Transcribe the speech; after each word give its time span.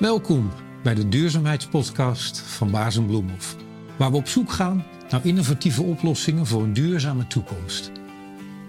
Welkom 0.00 0.50
bij 0.82 0.94
de 0.94 1.08
duurzaamheidspodcast 1.08 2.38
van 2.38 2.70
Baas 2.70 2.94
Bloemhof, 2.94 3.56
waar 3.98 4.10
we 4.10 4.16
op 4.16 4.28
zoek 4.28 4.52
gaan 4.52 4.84
naar 5.10 5.26
innovatieve 5.26 5.82
oplossingen 5.82 6.46
voor 6.46 6.62
een 6.62 6.72
duurzame 6.72 7.26
toekomst. 7.26 7.90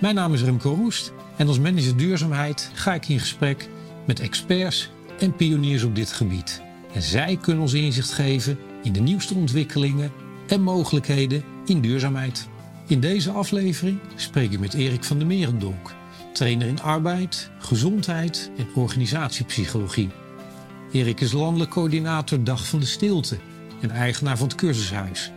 Mijn 0.02 0.16
naam 0.16 0.34
is 0.34 0.42
Remco 0.42 0.74
Roest 0.74 1.14
en 1.38 1.48
als 1.48 1.60
manager 1.60 1.98
duurzaamheid 1.98 2.72
ga 2.74 2.94
ik 2.94 3.08
in 3.08 3.20
gesprek 3.20 3.70
met 4.08 4.20
experts 4.20 4.90
en 5.20 5.36
pioniers 5.36 5.84
op 5.84 5.96
dit 5.96 6.12
gebied. 6.12 6.62
En 6.94 7.02
zij 7.02 7.38
kunnen 7.42 7.62
ons 7.62 7.74
inzicht 7.74 8.12
geven 8.14 8.58
in 8.84 8.94
de 8.94 9.02
nieuwste 9.02 9.34
ontwikkelingen 9.34 10.12
en 10.48 10.62
mogelijkheden 10.62 11.44
in 11.66 11.82
duurzaamheid. 11.82 12.48
In 12.88 13.00
deze 13.00 13.32
aflevering 13.32 14.00
spreek 14.16 14.52
ik 14.52 14.60
met 14.60 14.74
Erik 14.74 15.04
van 15.04 15.18
der 15.18 15.28
Merendonk, 15.28 15.96
trainer 16.34 16.68
in 16.68 16.82
arbeid, 16.82 17.52
gezondheid 17.60 18.52
en 18.58 18.68
organisatiepsychologie. 18.76 20.10
Erik 20.92 21.22
is 21.22 21.32
landelijk 21.32 21.72
coördinator 21.72 22.44
Dag 22.44 22.68
van 22.68 22.80
de 22.80 22.86
Stilte 22.86 23.38
en 23.82 23.92
eigenaar 23.92 24.38
van 24.38 24.48
het 24.48 24.58
cursushuis. 24.58 25.32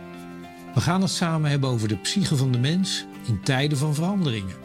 We 0.73 0.81
gaan 0.81 1.01
het 1.01 1.09
samen 1.09 1.49
hebben 1.49 1.69
over 1.69 1.87
de 1.87 1.97
psyche 1.97 2.35
van 2.35 2.51
de 2.51 2.59
mens 2.59 3.05
in 3.27 3.41
tijden 3.41 3.77
van 3.77 3.93
veranderingen. 3.93 4.55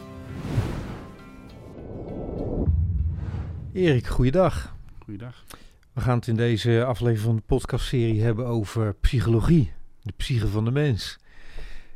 Erik, 3.73 4.07
goeiedag. 4.07 4.77
Goeiedag. 5.05 5.45
We 5.93 6.01
gaan 6.01 6.17
het 6.17 6.27
in 6.27 6.37
deze 6.37 6.85
aflevering 6.85 7.25
van 7.25 7.37
de 7.37 7.43
podcastserie 7.47 8.23
hebben 8.23 8.47
over 8.47 8.95
psychologie, 8.95 9.73
de 10.03 10.13
psyche 10.17 10.49
van 10.49 10.65
de 10.65 10.71
mens. 10.71 11.19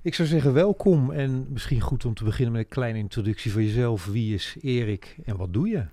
Ik 0.02 0.14
zou 0.14 0.28
zeggen 0.28 0.52
welkom 0.52 1.10
en 1.10 1.46
misschien 1.48 1.80
goed 1.80 2.04
om 2.04 2.14
te 2.14 2.24
beginnen 2.24 2.52
met 2.52 2.62
een 2.62 2.68
kleine 2.68 2.98
introductie 2.98 3.52
van 3.52 3.62
jezelf. 3.64 4.06
Wie 4.06 4.34
is 4.34 4.56
Erik 4.60 5.16
en 5.24 5.36
wat 5.36 5.52
doe 5.52 5.68
je? 5.68 5.84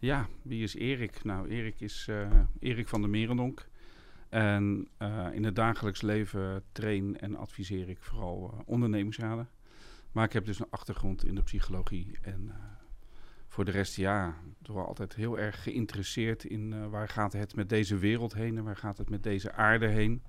Ja, 0.00 0.28
wie 0.42 0.62
is 0.62 0.74
Erik? 0.74 1.24
Nou, 1.24 1.48
Erik 1.48 1.80
is 1.80 2.06
uh, 2.10 2.40
Erik 2.58 2.88
van 2.88 3.00
der 3.00 3.10
Merendonk. 3.10 3.68
En 4.28 4.88
uh, 4.98 5.26
in 5.32 5.44
het 5.44 5.56
dagelijks 5.56 6.02
leven 6.02 6.62
train 6.72 7.18
en 7.20 7.36
adviseer 7.36 7.88
ik 7.88 8.02
vooral 8.02 8.54
uh, 8.54 8.60
ondernemingsraden. 8.64 9.48
Maar 10.12 10.24
ik 10.24 10.32
heb 10.32 10.44
dus 10.44 10.58
een 10.58 10.70
achtergrond 10.70 11.24
in 11.24 11.34
de 11.34 11.42
psychologie. 11.42 12.18
En 12.22 12.52
voor 13.46 13.64
de 13.64 13.70
rest, 13.70 13.96
ja, 13.96 14.34
toch 14.62 14.86
altijd 14.86 15.14
heel 15.14 15.38
erg 15.38 15.62
geïnteresseerd 15.62 16.44
in 16.44 16.90
waar 16.90 17.08
gaat 17.08 17.32
het 17.32 17.54
met 17.54 17.68
deze 17.68 17.96
wereld 17.96 18.34
heen 18.34 18.56
en 18.56 18.64
waar 18.64 18.76
gaat 18.76 18.98
het 18.98 19.10
met 19.10 19.22
deze 19.22 19.52
aarde 19.52 19.86
heen. 19.86 20.22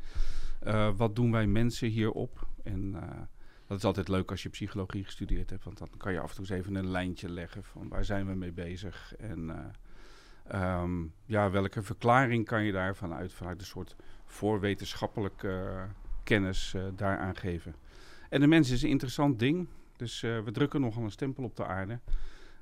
wat 0.98 1.16
doen 1.16 1.32
wij 1.32 1.48
mensen 1.48 1.88
hierop? 1.88 2.48
En 2.64 2.96
dat 3.70 3.78
is 3.78 3.84
altijd 3.84 4.08
leuk 4.08 4.32
als 4.32 4.44
je 4.44 4.50
psychologie 4.50 5.04
gestudeerd 5.04 5.50
hebt, 5.50 5.64
want 5.64 5.78
dan 5.78 5.90
kan 5.98 6.14
je 6.14 6.20
af 6.20 6.30
en 6.30 6.36
toe 6.36 6.46
eens 6.46 6.60
even 6.60 6.76
een 6.76 6.92
lijntje 6.92 7.30
leggen 7.30 7.64
van 7.64 7.88
waar 7.88 8.06
zijn 8.06 8.28
we 8.28 8.34
mee 8.34 8.52
bezig 8.52 9.16
en 9.16 9.72
uh, 10.54 10.82
um, 10.82 11.14
ja, 11.26 11.52
welke 11.52 11.82
verklaring 11.82 12.46
kan 12.46 12.64
je 12.64 12.72
daarvan 12.72 13.14
uit, 13.14 13.34
vanuit 13.34 13.60
een 13.60 13.66
soort 13.66 13.96
voorwetenschappelijke 14.26 15.86
kennis 16.24 16.74
uh, 16.76 16.84
daaraan 16.96 17.36
geven. 17.36 17.76
En 18.30 18.40
de 18.40 18.48
mens 18.48 18.70
is 18.70 18.82
een 18.82 18.90
interessant 18.90 19.40
ding, 19.40 19.68
dus 19.96 20.24
uh, 20.24 20.44
we 20.44 20.52
drukken 20.52 20.82
nogal 20.82 21.04
een 21.04 21.12
stempel 21.12 21.44
op 21.44 21.56
de 21.56 21.66
aarde. 21.66 22.00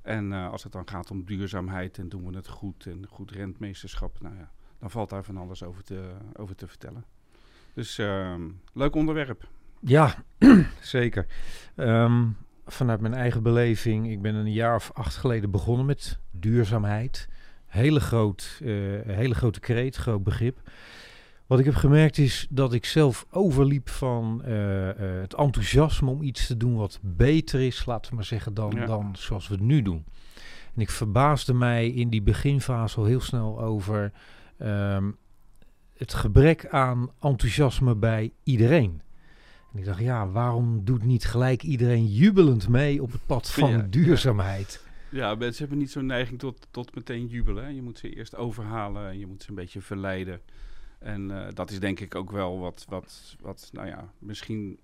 En 0.01 0.31
als 0.31 0.63
het 0.63 0.71
dan 0.71 0.87
gaat 0.87 1.11
om 1.11 1.25
duurzaamheid 1.25 1.97
en 1.97 2.09
doen 2.09 2.29
we 2.29 2.35
het 2.35 2.47
goed 2.47 2.85
en 2.85 3.07
goed 3.09 3.31
rentmeesterschap, 3.31 4.21
nou 4.21 4.35
ja, 4.35 4.51
dan 4.79 4.91
valt 4.91 5.09
daar 5.09 5.23
van 5.23 5.37
alles 5.37 5.63
over 5.63 5.83
te, 5.83 6.13
over 6.35 6.55
te 6.55 6.67
vertellen. 6.67 7.05
Dus 7.73 7.97
ehm, 7.97 8.49
leuk 8.73 8.95
onderwerp. 8.95 9.47
Ja, 9.81 10.15
zeker. 10.81 11.25
Um, 11.75 12.37
vanuit 12.65 13.01
mijn 13.01 13.13
eigen 13.13 13.43
beleving, 13.43 14.11
ik 14.11 14.21
ben 14.21 14.35
een 14.35 14.51
jaar 14.51 14.75
of 14.75 14.91
acht 14.93 15.15
geleden 15.15 15.51
begonnen 15.51 15.85
met 15.85 16.19
duurzaamheid. 16.31 17.27
Hele, 17.65 17.99
groot, 17.99 18.59
uh, 18.61 19.01
hele 19.05 19.35
grote 19.35 19.59
kreet, 19.59 19.95
groot 19.95 20.23
begrip. 20.23 20.69
Wat 21.47 21.59
ik 21.59 21.65
heb 21.65 21.75
gemerkt 21.75 22.17
is 22.17 22.47
dat 22.49 22.73
ik 22.73 22.85
zelf 22.85 23.25
overliep 23.29 23.89
van 23.89 24.41
uh, 24.45 24.87
uh, 24.87 24.93
het 24.97 25.33
enthousiasme 25.33 26.09
om 26.09 26.21
iets 26.21 26.47
te 26.47 26.57
doen 26.57 26.75
wat 26.75 26.99
beter 27.01 27.61
is, 27.61 27.85
laten 27.85 28.09
we 28.09 28.15
maar 28.15 28.25
zeggen, 28.25 28.53
dan, 28.53 28.71
ja. 28.75 28.85
dan 28.85 29.15
zoals 29.17 29.47
we 29.47 29.53
het 29.53 29.63
nu 29.63 29.81
doen. 29.81 30.05
En 30.75 30.81
ik 30.81 30.89
verbaasde 30.89 31.53
mij 31.53 31.89
in 31.89 32.09
die 32.09 32.21
beginfase 32.21 32.97
al 32.97 33.05
heel 33.05 33.21
snel 33.21 33.61
over 33.61 34.11
um, 34.59 35.17
het 35.97 36.13
gebrek 36.13 36.67
aan 36.67 37.11
enthousiasme 37.19 37.95
bij 37.95 38.31
iedereen. 38.43 39.01
En 39.77 39.83
ik 39.83 39.89
dacht, 39.89 40.01
ja, 40.01 40.29
waarom 40.29 40.85
doet 40.85 41.03
niet 41.03 41.25
gelijk 41.25 41.63
iedereen 41.63 42.05
jubelend 42.05 42.69
mee 42.69 43.01
op 43.01 43.11
het 43.11 43.25
pad 43.25 43.49
van 43.51 43.69
ja, 43.69 43.87
duurzaamheid? 43.89 44.83
Ja, 45.09 45.35
mensen 45.35 45.59
hebben 45.59 45.77
niet 45.77 45.91
zo'n 45.91 46.05
neiging 46.05 46.39
tot, 46.39 46.67
tot 46.71 46.95
meteen 46.95 47.27
jubelen. 47.27 47.63
Hè. 47.63 47.69
Je 47.69 47.81
moet 47.81 47.97
ze 47.97 48.15
eerst 48.15 48.35
overhalen 48.35 49.09
en 49.09 49.19
je 49.19 49.25
moet 49.25 49.43
ze 49.43 49.49
een 49.49 49.55
beetje 49.55 49.81
verleiden. 49.81 50.41
En 50.99 51.29
uh, 51.29 51.47
dat 51.53 51.71
is 51.71 51.79
denk 51.79 51.99
ik 51.99 52.15
ook 52.15 52.31
wel 52.31 52.59
wat, 52.59 52.85
wat, 52.89 53.35
wat 53.39 53.69
nou 53.71 53.87
ja, 53.87 54.11
misschien 54.19 54.79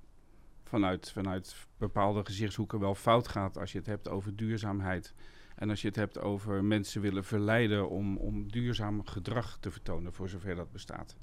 vanuit, 0.64 1.12
vanuit 1.12 1.56
bepaalde 1.78 2.26
gezichtshoeken 2.26 2.80
wel 2.80 2.96
fout 2.96 3.28
gaat 3.28 3.58
als 3.58 3.72
je 3.72 3.78
het 3.78 3.88
hebt 3.88 4.10
over 4.10 4.36
duurzaamheid. 4.36 5.14
En 5.56 5.70
als 5.70 5.82
je 5.82 5.88
het 5.88 5.96
hebt 5.96 6.20
over 6.20 6.64
mensen 6.64 7.02
willen 7.02 7.24
verleiden 7.24 7.90
om, 7.90 8.18
om 8.18 8.52
duurzaam 8.52 9.06
gedrag 9.06 9.58
te 9.60 9.72
vertonen, 9.72 10.14
voor 10.14 10.30
zover 10.30 10.56
dat 10.56 10.72
bestaat. 10.72 11.16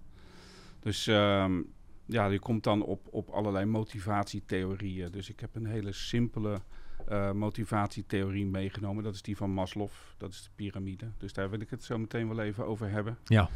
Dus 0.80 1.06
um, 1.06 1.72
ja, 2.10 2.28
die 2.28 2.38
komt 2.38 2.64
dan 2.64 2.82
op, 2.82 3.06
op 3.10 3.28
allerlei 3.28 3.64
motivatietheorieën. 3.64 5.10
Dus 5.10 5.30
ik 5.30 5.40
heb 5.40 5.54
een 5.54 5.66
hele 5.66 5.92
simpele 5.92 6.60
uh, 7.08 7.32
motivatietheorie 7.32 8.46
meegenomen. 8.46 9.04
Dat 9.04 9.14
is 9.14 9.22
die 9.22 9.36
van 9.36 9.50
Maslow. 9.50 9.88
Dat 10.16 10.30
is 10.30 10.42
de 10.42 10.50
piramide. 10.54 11.10
Dus 11.18 11.32
daar 11.32 11.50
wil 11.50 11.60
ik 11.60 11.70
het 11.70 11.84
zo 11.84 11.98
meteen 11.98 12.28
wel 12.28 12.40
even 12.40 12.66
over 12.66 12.90
hebben. 12.90 13.18
Ja. 13.24 13.48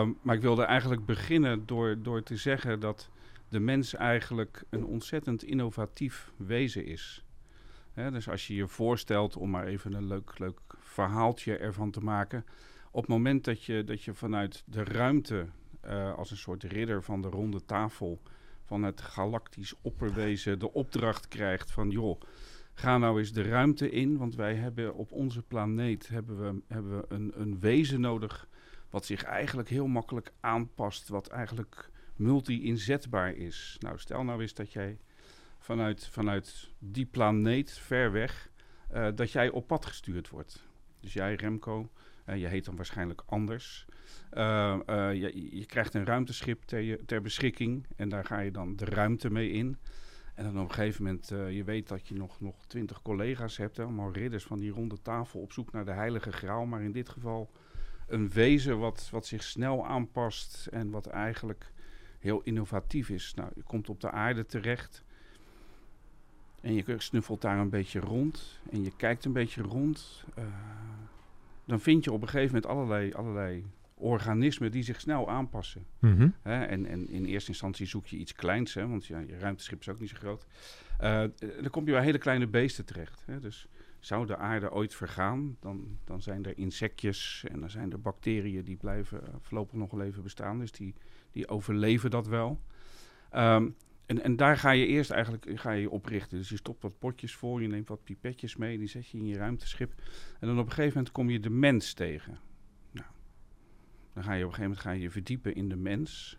Um, 0.00 0.18
maar 0.22 0.34
ik 0.34 0.42
wilde 0.42 0.62
eigenlijk 0.62 1.06
beginnen 1.06 1.66
door, 1.66 2.02
door 2.02 2.22
te 2.22 2.36
zeggen 2.36 2.80
dat 2.80 3.10
de 3.48 3.60
mens 3.60 3.94
eigenlijk 3.94 4.64
een 4.70 4.84
ontzettend 4.84 5.42
innovatief 5.42 6.32
wezen 6.36 6.84
is. 6.84 7.24
Hè, 7.92 8.10
dus 8.10 8.28
als 8.28 8.46
je 8.46 8.54
je 8.54 8.68
voorstelt, 8.68 9.36
om 9.36 9.50
maar 9.50 9.66
even 9.66 9.92
een 9.92 10.06
leuk, 10.06 10.38
leuk 10.38 10.60
verhaaltje 10.78 11.56
ervan 11.56 11.90
te 11.90 12.00
maken. 12.00 12.44
Op 12.90 13.00
het 13.00 13.10
moment 13.10 13.44
dat 13.44 13.64
je, 13.64 13.84
dat 13.84 14.02
je 14.02 14.14
vanuit 14.14 14.62
de 14.66 14.84
ruimte 14.84 15.46
uh, 15.86 16.14
als 16.14 16.30
een 16.30 16.36
soort 16.36 16.62
ridder 16.62 17.02
van 17.02 17.22
de 17.22 17.28
ronde 17.28 17.64
tafel 17.64 18.20
van 18.64 18.82
het 18.82 19.00
galactisch 19.00 19.74
opperwezen 19.82 20.58
de 20.58 20.72
opdracht 20.72 21.28
krijgt 21.28 21.70
van 21.70 21.90
joh, 21.90 22.20
ga 22.74 22.98
nou 22.98 23.18
eens 23.18 23.32
de 23.32 23.42
ruimte 23.42 23.90
in, 23.90 24.16
want 24.16 24.34
wij 24.34 24.54
hebben 24.54 24.94
op 24.94 25.12
onze 25.12 25.42
planeet 25.42 26.08
hebben 26.08 26.38
we, 26.40 26.62
hebben 26.66 26.98
we 26.98 27.04
een, 27.08 27.32
een 27.34 27.60
wezen 27.60 28.00
nodig 28.00 28.48
wat 28.90 29.06
zich 29.06 29.22
eigenlijk 29.22 29.68
heel 29.68 29.86
makkelijk 29.86 30.32
aanpast, 30.40 31.08
wat 31.08 31.28
eigenlijk 31.28 31.90
multi-inzetbaar 32.16 33.34
is. 33.34 33.76
Nou, 33.78 33.98
stel 33.98 34.24
nou 34.24 34.40
eens 34.40 34.54
dat 34.54 34.72
jij 34.72 34.98
vanuit, 35.58 36.06
vanuit 36.06 36.70
die 36.78 37.06
planeet 37.06 37.72
ver 37.72 38.12
weg, 38.12 38.50
uh, 38.94 39.08
dat 39.14 39.32
jij 39.32 39.50
op 39.50 39.66
pad 39.66 39.86
gestuurd 39.86 40.28
wordt. 40.28 40.66
Dus 41.00 41.12
jij, 41.12 41.34
Remco, 41.34 41.90
je 42.38 42.46
heet 42.46 42.64
dan 42.64 42.76
waarschijnlijk 42.76 43.22
anders. 43.26 43.86
Uh, 44.32 44.78
uh, 44.86 45.14
je, 45.14 45.56
je, 45.58 45.66
krijgt 45.66 45.94
een 45.94 46.04
ruimteschip 46.04 46.62
ter, 46.62 47.04
ter, 47.06 47.22
beschikking 47.22 47.86
en 47.96 48.08
daar 48.08 48.24
ga 48.24 48.38
je 48.38 48.50
dan 48.50 48.76
de 48.76 48.84
ruimte 48.84 49.30
mee 49.30 49.50
in. 49.50 49.76
En 50.34 50.44
dan 50.44 50.62
op 50.62 50.68
een 50.68 50.74
gegeven 50.74 51.04
moment, 51.04 51.30
uh, 51.30 51.56
je 51.56 51.64
weet 51.64 51.88
dat 51.88 52.08
je 52.08 52.14
nog, 52.14 52.40
nog 52.40 52.66
twintig 52.66 53.02
collega's 53.02 53.56
hebt, 53.56 53.78
allemaal 53.78 54.12
ridders 54.12 54.44
van 54.44 54.58
die 54.58 54.70
ronde 54.70 55.02
tafel 55.02 55.40
op 55.40 55.52
zoek 55.52 55.72
naar 55.72 55.84
de 55.84 55.92
heilige 55.92 56.32
graal. 56.32 56.66
Maar 56.66 56.82
in 56.82 56.92
dit 56.92 57.08
geval 57.08 57.50
een 58.06 58.30
wezen 58.30 58.78
wat, 58.78 59.08
wat 59.10 59.26
zich 59.26 59.42
snel 59.42 59.86
aanpast 59.86 60.66
en 60.66 60.90
wat 60.90 61.06
eigenlijk 61.06 61.72
heel 62.18 62.40
innovatief 62.42 63.08
is. 63.08 63.34
Nou, 63.34 63.50
je 63.54 63.62
komt 63.62 63.88
op 63.88 64.00
de 64.00 64.10
aarde 64.10 64.46
terecht 64.46 65.04
en 66.60 66.74
je 66.74 66.94
snuffelt 66.98 67.40
daar 67.40 67.58
een 67.58 67.70
beetje 67.70 68.00
rond 68.00 68.60
en 68.70 68.84
je 68.84 68.96
kijkt 68.96 69.24
een 69.24 69.32
beetje 69.32 69.62
rond. 69.62 70.24
Dan 71.70 71.80
vind 71.80 72.04
je 72.04 72.12
op 72.12 72.22
een 72.22 72.28
gegeven 72.28 72.54
moment 72.54 72.72
allerlei, 72.72 73.12
allerlei 73.12 73.64
organismen 73.94 74.70
die 74.70 74.82
zich 74.82 75.00
snel 75.00 75.30
aanpassen. 75.30 75.84
Mm 75.98 76.16
-hmm. 76.16 76.34
Hè? 76.42 76.64
En, 76.64 76.86
en, 76.86 77.08
in 77.08 77.24
eerste 77.24 77.48
instantie 77.48 77.86
zoek 77.86 78.06
je 78.06 78.16
iets 78.16 78.32
kleins, 78.32 78.74
hè? 78.74 78.88
want 78.88 79.06
ja, 79.06 79.18
je 79.18 79.38
ruimteschip 79.38 79.80
is 79.80 79.88
ook 79.88 80.00
niet 80.00 80.08
zo 80.08 80.16
groot. 80.16 80.46
Uh, 81.00 81.24
dan 81.38 81.70
kom 81.70 81.86
je 81.86 81.92
bij 81.92 82.02
hele 82.02 82.18
kleine 82.18 82.46
beesten 82.46 82.84
terecht. 82.84 83.22
Hè? 83.26 83.40
Dus 83.40 83.68
zou 83.98 84.26
de 84.26 84.36
aarde 84.36 84.72
ooit 84.72 84.94
vergaan, 84.94 85.56
dan, 85.60 85.98
dan 86.04 86.22
zijn 86.22 86.44
er 86.44 86.58
insectjes 86.58 87.44
en 87.48 87.60
dan 87.60 87.70
zijn 87.70 87.92
er 87.92 88.00
bacteriën 88.00 88.64
die 88.64 88.76
blijven 88.76 89.20
uh, 89.22 89.28
voorlopig 89.40 89.78
nog 89.78 89.90
wel 89.90 90.02
even 90.02 90.22
bestaan. 90.22 90.58
Dus 90.58 90.72
die, 90.72 90.94
die 91.32 91.48
overleven 91.48 92.10
dat 92.10 92.26
wel. 92.26 92.60
Um, 93.34 93.76
en, 94.10 94.22
en 94.22 94.36
daar 94.36 94.56
ga 94.56 94.70
je 94.70 94.86
eerst 94.86 95.10
eigenlijk 95.10 95.50
ga 95.54 95.70
je 95.70 95.90
oprichten. 95.90 96.38
Dus 96.38 96.48
je 96.48 96.56
stopt 96.56 96.82
wat 96.82 96.98
potjes 96.98 97.34
voor, 97.34 97.62
je 97.62 97.68
neemt 97.68 97.88
wat 97.88 98.04
pipetjes 98.04 98.56
mee, 98.56 98.78
die 98.78 98.88
zet 98.88 99.08
je 99.08 99.18
in 99.18 99.26
je 99.26 99.36
ruimteschip. 99.36 99.92
En 100.40 100.46
dan 100.46 100.58
op 100.58 100.64
een 100.64 100.72
gegeven 100.72 100.96
moment 100.96 101.12
kom 101.12 101.30
je 101.30 101.40
de 101.40 101.50
mens 101.50 101.92
tegen. 101.92 102.38
Dan 104.12 104.24
ga 104.24 104.32
je 104.32 104.44
op 104.44 104.48
een 104.48 104.54
gegeven 104.54 104.62
moment 104.62 104.80
ga 104.80 104.90
je, 104.90 105.10
verdiepen 105.10 105.54
in 105.54 105.68
de 105.68 105.76
mens. 105.76 106.38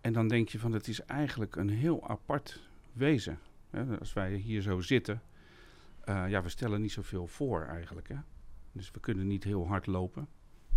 En 0.00 0.12
dan 0.12 0.28
denk 0.28 0.48
je 0.48 0.58
van 0.58 0.72
het 0.72 0.88
is 0.88 1.00
eigenlijk 1.00 1.56
een 1.56 1.68
heel 1.68 2.08
apart 2.08 2.60
wezen. 2.92 3.38
Als 3.98 4.12
wij 4.12 4.34
hier 4.34 4.62
zo 4.62 4.80
zitten, 4.80 5.22
uh, 6.04 6.24
ja, 6.28 6.42
we 6.42 6.48
stellen 6.48 6.80
niet 6.80 6.92
zoveel 6.92 7.26
voor 7.26 7.62
eigenlijk. 7.62 8.08
Hè? 8.08 8.16
Dus 8.72 8.90
we 8.90 9.00
kunnen 9.00 9.26
niet 9.26 9.44
heel 9.44 9.66
hard 9.66 9.86
lopen. 9.86 10.28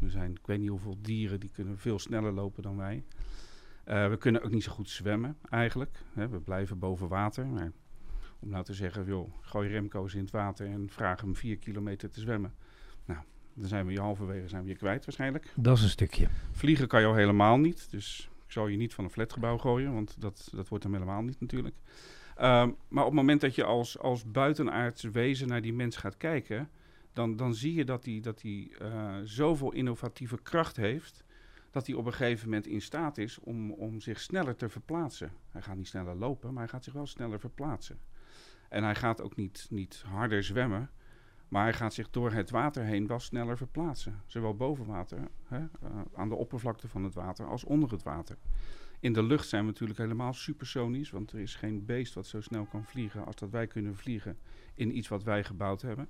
Er 0.02 0.10
zijn, 0.10 0.32
ik 0.32 0.46
weet 0.48 0.60
niet 0.60 0.70
hoeveel 0.70 0.98
dieren 1.02 1.40
die 1.40 1.52
kunnen 1.54 1.78
veel 1.78 2.00
sneller 2.00 2.32
lopen 2.32 2.64
dan 2.64 2.78
wij. 2.78 3.04
Uh, 3.88 4.10
we 4.10 4.18
kunnen 4.18 4.44
ook 4.44 4.52
niet 4.52 4.64
zo 4.64 4.72
goed 4.72 4.90
zwemmen 4.90 5.38
eigenlijk. 5.50 5.98
Hè, 6.14 6.28
we 6.28 6.40
blijven 6.40 6.80
boven 6.80 7.08
water. 7.08 7.46
Maar 7.46 7.72
om 8.40 8.50
nou 8.50 8.64
te 8.64 8.74
zeggen, 8.74 9.06
joh, 9.06 9.34
gooi 9.42 9.70
Remco's 9.70 10.14
in 10.14 10.22
het 10.22 10.32
water 10.32 10.68
en 10.68 10.90
vraag 10.90 11.22
hem 11.22 11.36
vier 11.36 11.58
kilometer 11.58 12.10
te 12.10 12.20
zwemmen. 12.20 12.54
Nou, 13.06 13.20
dan 13.54 13.68
zijn 13.68 13.86
we 13.86 13.92
je 13.92 14.00
halverwege 14.00 14.48
zijn 14.48 14.64
we 14.64 14.70
je 14.70 14.76
kwijt 14.76 15.06
waarschijnlijk. 15.06 15.54
Dat 15.56 15.78
is 15.78 15.84
een 15.84 15.90
stukje. 15.90 16.28
Vliegen 16.52 16.88
kan 16.88 17.02
je 17.02 17.08
al 17.08 17.16
helemaal 17.16 17.58
niet. 17.58 17.92
Dus 17.92 18.30
ik 18.46 18.52
zal 18.52 18.68
je 18.68 18.78
niet 18.78 18.94
van 18.94 19.04
een 19.04 19.10
flatgebouw 19.10 19.58
gooien, 19.58 19.94
want 19.94 20.22
dat, 20.22 20.50
dat 20.52 20.68
wordt 20.68 20.84
hem 20.84 20.94
helemaal 20.94 21.22
niet 21.22 21.40
natuurlijk. 21.40 21.76
Um, 22.38 22.76
maar 22.88 23.04
op 23.04 23.10
het 23.10 23.20
moment 23.20 23.42
dat 23.42 23.56
je 23.56 23.64
als, 23.64 24.00
als 24.00 24.32
buitenaards 24.32 25.04
wezen 25.04 25.48
naar 25.48 25.62
die 25.62 25.74
mens 25.74 25.98
gaat 25.98 26.18
kijken, 26.18 26.70
dan, 27.14 27.36
dan 27.36 27.54
zie 27.54 27.74
je 27.74 27.86
dat 27.86 28.06
hij 28.06 28.20
dat 28.20 28.42
die, 28.42 28.72
uh, 28.82 29.16
zoveel 29.24 29.74
innovatieve 29.74 30.42
kracht 30.42 30.76
heeft, 30.76 31.24
dat 31.72 31.88
hij 31.88 31.96
op 31.96 32.06
een 32.06 32.14
gegeven 32.14 32.46
moment 32.46 32.68
in 32.68 32.82
staat 32.82 33.18
is 33.18 33.40
om, 33.40 33.72
om 33.72 34.02
zich 34.02 34.20
sneller 34.20 34.56
te 34.56 34.70
verplaatsen. 34.70 35.32
Hij 35.52 35.62
gaat 35.62 35.76
niet 35.76 35.88
sneller 35.88 36.16
lopen, 36.16 36.54
maar 36.54 36.64
hij 36.64 36.72
gaat 36.72 36.84
zich 36.84 36.94
wel 36.94 37.08
sneller 37.08 37.40
verplaatsen. 37.40 38.00
En 38.70 38.84
hij 38.84 38.96
gaat 38.96 39.22
ook 39.22 39.36
niet, 39.36 39.68
niet 39.70 40.04
harder 40.06 40.44
zwemmen, 40.44 40.90
maar 41.48 41.64
hij 41.64 41.74
gaat 41.74 41.94
zich 41.94 42.10
door 42.10 42.32
het 42.32 42.50
water 42.50 42.84
heen 42.84 43.08
wel 43.08 43.20
sneller 43.20 43.58
verplaatsen. 43.58 44.22
Zowel 44.26 44.56
boven 44.56 44.86
water, 44.86 45.28
hè, 45.44 45.60
uh, 45.60 45.68
aan 46.14 46.30
de 46.30 46.36
oppervlakte 46.36 46.88
van 46.88 47.04
het 47.04 47.14
water, 47.14 47.46
als 47.48 47.64
onder 47.64 47.92
het 47.92 48.04
water. 48.04 48.38
In 49.00 49.14
de 49.14 49.24
lucht 49.24 49.48
zijn 49.48 49.62
we 49.62 49.68
natuurlijk 49.68 50.00
helemaal 50.00 50.34
supersonisch, 50.34 51.10
want 51.10 51.32
er 51.32 51.40
is 51.40 51.56
geen 51.56 51.86
beest 51.86 52.14
wat 52.14 52.28
zo 52.28 52.42
snel 52.42 52.66
kan 52.66 52.84
vliegen 52.84 53.26
als 53.26 53.36
dat 53.36 53.50
wij 53.50 53.68
kunnen 53.68 53.96
vliegen 53.96 54.38
in 54.74 54.98
iets 54.98 55.08
wat 55.08 55.24
wij 55.24 55.44
gebouwd 55.44 55.82
hebben. 55.82 56.10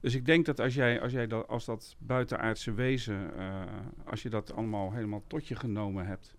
Dus 0.00 0.14
ik 0.14 0.26
denk 0.26 0.46
dat 0.46 0.60
als 0.60 0.74
jij, 0.74 1.00
als 1.00 1.12
jij 1.12 1.26
dat, 1.26 1.48
als 1.48 1.64
dat 1.64 1.96
buitenaardse 1.98 2.72
wezen, 2.72 3.30
uh, 3.36 3.62
als 4.04 4.22
je 4.22 4.28
dat 4.28 4.52
allemaal 4.52 4.92
helemaal 4.92 5.22
tot 5.26 5.46
je 5.46 5.56
genomen 5.56 6.06
hebt, 6.06 6.36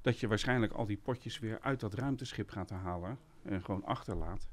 dat 0.00 0.18
je 0.18 0.28
waarschijnlijk 0.28 0.72
al 0.72 0.86
die 0.86 0.96
potjes 0.96 1.38
weer 1.38 1.60
uit 1.60 1.80
dat 1.80 1.94
ruimteschip 1.94 2.50
gaat 2.50 2.70
halen 2.70 3.18
en 3.42 3.62
gewoon 3.62 3.84
achterlaat. 3.84 4.48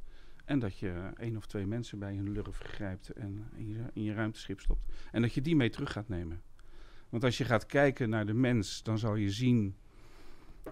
En 0.46 0.60
dat 0.60 0.78
je 0.78 1.10
één 1.18 1.38
of 1.38 1.46
twee 1.46 1.66
mensen 1.66 2.00
bij 2.00 2.16
hun 2.16 2.32
lurf 2.32 2.58
grijpt 2.58 3.10
en 3.10 3.50
in 3.56 3.70
je, 3.70 3.84
in 3.94 4.04
je 4.04 4.14
ruimteschip 4.14 4.60
stopt. 4.60 4.82
En 5.12 5.22
dat 5.22 5.34
je 5.34 5.42
die 5.42 5.56
mee 5.56 5.70
terug 5.70 5.92
gaat 5.92 6.08
nemen. 6.10 6.42
Want 7.10 7.24
als 7.24 7.38
je 7.38 7.46
gaat 7.46 7.66
kijken 7.66 8.10
naar 8.10 8.26
de 8.26 8.34
mens, 8.34 8.84
dan 8.84 8.98
zal 8.98 9.16
je 9.16 9.30
zien 9.30 9.76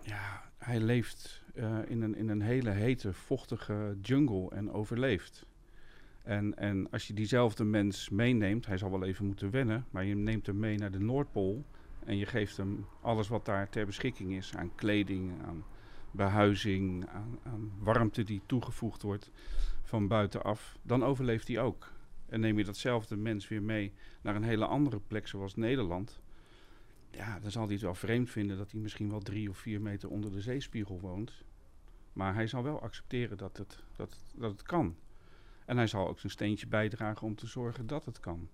ja, 0.01 0.51
hij 0.57 0.79
leeft 0.79 1.43
uh, 1.53 1.79
in, 1.87 2.01
een, 2.01 2.15
in 2.15 2.29
een 2.29 2.41
hele 2.41 2.69
hete, 2.69 3.13
vochtige 3.13 3.97
jungle 4.01 4.49
en 4.49 4.71
overleeft. 4.71 5.45
En, 6.23 6.57
en 6.57 6.91
als 6.91 7.07
je 7.07 7.13
diezelfde 7.13 7.63
mens 7.63 8.09
meeneemt, 8.09 8.65
hij 8.65 8.77
zal 8.77 8.91
wel 8.91 9.03
even 9.03 9.25
moeten 9.25 9.49
wennen, 9.49 9.85
maar 9.91 10.05
je 10.05 10.15
neemt 10.15 10.45
hem 10.45 10.59
mee 10.59 10.77
naar 10.77 10.91
de 10.91 10.99
Noordpool 10.99 11.65
en 12.05 12.17
je 12.17 12.25
geeft 12.25 12.57
hem 12.57 12.85
alles 13.01 13.27
wat 13.27 13.45
daar 13.45 13.69
ter 13.69 13.85
beschikking 13.85 14.33
is 14.33 14.55
aan 14.55 14.75
kleding, 14.75 15.31
aan 15.45 15.63
behuizing, 16.11 17.07
aan, 17.07 17.39
aan 17.43 17.71
warmte 17.79 18.23
die 18.23 18.41
toegevoegd 18.45 19.01
wordt 19.01 19.31
van 19.83 20.07
buitenaf, 20.07 20.77
dan 20.81 21.03
overleeft 21.03 21.47
hij 21.47 21.59
ook. 21.59 21.91
En 22.25 22.39
neem 22.39 22.57
je 22.57 22.63
datzelfde 22.63 23.15
mens 23.15 23.47
weer 23.47 23.63
mee 23.63 23.93
naar 24.21 24.35
een 24.35 24.43
hele 24.43 24.65
andere 24.65 24.99
plek 25.07 25.27
zoals 25.27 25.55
Nederland, 25.55 26.21
ja, 27.11 27.39
dan 27.39 27.51
zal 27.51 27.63
hij 27.63 27.73
het 27.73 27.81
wel 27.81 27.95
vreemd 27.95 28.29
vinden 28.29 28.57
dat 28.57 28.71
hij 28.71 28.79
misschien 28.79 29.09
wel 29.09 29.19
drie 29.19 29.49
of 29.49 29.57
vier 29.57 29.81
meter 29.81 30.09
onder 30.09 30.31
de 30.31 30.41
zeespiegel 30.41 30.99
woont. 30.99 31.43
Maar 32.13 32.33
hij 32.33 32.47
zal 32.47 32.63
wel 32.63 32.81
accepteren 32.81 33.37
dat 33.37 33.57
het, 33.57 33.83
dat, 33.95 34.17
dat 34.35 34.51
het 34.51 34.63
kan. 34.63 34.95
En 35.69 35.77
hij 35.77 35.87
zal 35.87 36.07
ook 36.07 36.19
zijn 36.19 36.31
steentje 36.31 36.67
bijdragen 36.67 37.27
om 37.27 37.35
te 37.35 37.47
zorgen 37.47 37.87
dat 37.87 38.05
het 38.05 38.19
kan. 38.19 38.47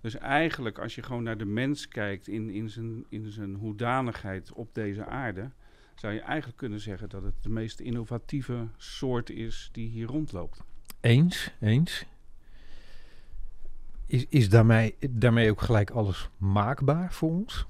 Dus 0.00 0.14
eigenlijk, 0.14 0.78
als 0.78 0.94
je 0.94 1.02
gewoon 1.02 1.22
naar 1.22 1.38
de 1.38 1.44
mens 1.44 1.88
kijkt 1.88 2.28
in, 2.28 2.50
in, 2.50 2.70
zijn, 2.70 3.04
in 3.08 3.30
zijn 3.30 3.54
hoedanigheid 3.54 4.52
op 4.52 4.74
deze 4.74 5.06
aarde, 5.06 5.50
zou 5.94 6.12
je 6.12 6.20
eigenlijk 6.20 6.58
kunnen 6.58 6.80
zeggen 6.80 7.08
dat 7.08 7.22
het 7.22 7.42
de 7.42 7.48
meest 7.48 7.80
innovatieve 7.80 8.68
soort 8.76 9.30
is 9.30 9.68
die 9.72 9.88
hier 9.88 10.06
rondloopt. 10.06 10.62
Eens, 11.00 11.52
eens. 11.60 12.06
Is, 14.06 14.26
is 14.28 14.48
daarmee, 14.48 14.96
daarmee 15.10 15.50
ook 15.50 15.60
gelijk 15.60 15.90
alles 15.90 16.28
maakbaar 16.36 17.12
voor 17.12 17.30
ons? 17.30 17.66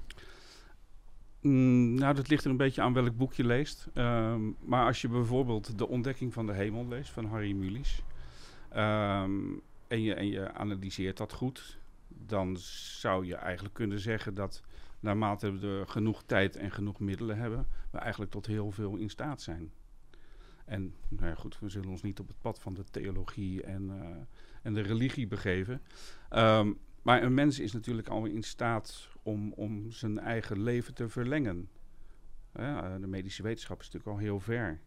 Mm, 1.41 1.93
nou, 1.93 2.15
dat 2.15 2.27
ligt 2.29 2.43
er 2.43 2.49
een 2.49 2.57
beetje 2.57 2.81
aan 2.81 2.93
welk 2.93 3.17
boek 3.17 3.33
je 3.33 3.45
leest. 3.45 3.87
Um, 3.93 4.55
maar 4.59 4.85
als 4.85 5.01
je 5.01 5.07
bijvoorbeeld 5.07 5.77
De 5.77 5.87
Ontdekking 5.87 6.33
van 6.33 6.45
de 6.45 6.53
Hemel 6.53 6.87
leest 6.87 7.09
van 7.09 7.25
Harry 7.25 7.51
Mulisch. 7.51 8.01
Um, 8.75 9.61
en, 9.87 10.01
je, 10.01 10.53
analyseert 10.53 11.17
dat 11.17 11.33
goed. 11.33 11.77
Dan 12.07 12.57
zou 12.57 13.25
je 13.25 13.35
eigenlijk 13.35 13.73
kunnen 13.73 13.99
zeggen 13.99 14.33
dat 14.33 14.63
naarmate 14.99 15.51
we 15.51 15.83
genoeg 15.85 16.23
tijd 16.25 16.55
en 16.55 16.71
genoeg 16.71 16.99
middelen 16.99 17.37
hebben, 17.37 17.67
we 17.91 17.97
eigenlijk 17.97 18.31
tot 18.31 18.45
heel 18.45 18.71
veel 18.71 18.95
in 18.95 19.09
staat 19.09 19.41
zijn. 19.41 19.71
En 20.65 20.93
nou 21.07 21.35
goed, 21.35 21.59
we 21.59 21.69
zullen 21.69 21.89
ons 21.89 22.01
niet 22.01 22.19
op 22.19 22.27
het 22.27 22.41
pad 22.41 22.59
van 22.59 22.73
de 22.73 22.83
theologie 22.91 23.63
en, 23.63 23.83
uh, 23.83 24.05
en 24.61 24.73
de 24.73 24.81
religie 24.81 25.27
begeven. 25.27 25.81
Um, 26.29 26.79
maar 27.01 27.23
een 27.23 27.33
mens 27.33 27.59
is 27.59 27.71
natuurlijk 27.71 28.07
al 28.07 28.25
in 28.25 28.43
staat 28.43 29.09
om, 29.23 29.53
om 29.53 29.91
zijn 29.91 30.19
eigen 30.19 30.61
leven 30.61 30.93
te 30.93 31.09
verlengen. 31.09 31.69
De 32.99 33.07
medische 33.07 33.43
wetenschap 33.43 33.79
is 33.79 33.85
natuurlijk 33.85 34.11
al 34.11 34.23
heel 34.23 34.39
ver. 34.39 34.79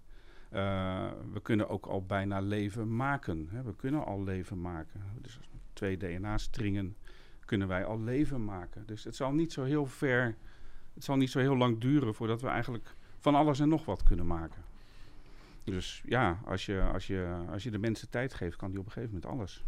Uh, 0.54 1.10
we 1.32 1.40
kunnen 1.43 1.69
ook 1.69 1.87
al 1.87 2.06
bijna 2.06 2.40
leven 2.40 2.96
maken. 2.96 3.49
Hè. 3.50 3.62
We 3.62 3.76
kunnen 3.76 4.04
al 4.04 4.25
leven 4.25 4.60
maken. 4.60 5.00
Dus 5.20 5.38
twee 5.72 5.96
DNA-stringen 5.96 6.96
kunnen 7.44 7.69
wij 7.69 7.84
al 7.84 8.00
leven 8.00 8.44
maken. 8.44 8.87
Dus 8.87 9.04
het 9.04 9.16
zal 9.16 9.32
niet 9.32 9.52
zo 9.52 9.64
heel 9.64 9.87
ver, 9.87 10.37
het 10.94 11.04
zal 11.04 11.16
niet 11.16 11.31
zo 11.31 11.38
heel 11.38 11.56
lang 11.56 11.81
duren 11.81 12.14
voordat 12.14 12.43
we 12.43 12.49
eigenlijk 12.49 12.94
van 13.19 13.34
alles 13.34 13.60
en 13.60 13.69
nog 13.69 13.84
wat 13.84 14.02
kunnen 14.02 14.26
maken. 14.26 14.62
Dus 15.64 16.02
ja, 16.06 16.38
als 16.44 16.66
je, 16.66 16.81
als 16.93 17.06
je, 17.06 17.44
als 17.50 17.62
je 17.62 17.70
de 17.70 17.78
mensen 17.78 18.10
tijd 18.10 18.34
geeft, 18.34 18.56
kan 18.56 18.70
die 18.70 18.78
op 18.78 18.87
een 18.87 18.93
gegeven 18.93 19.14
moment 19.14 19.32
alles. 19.32 19.64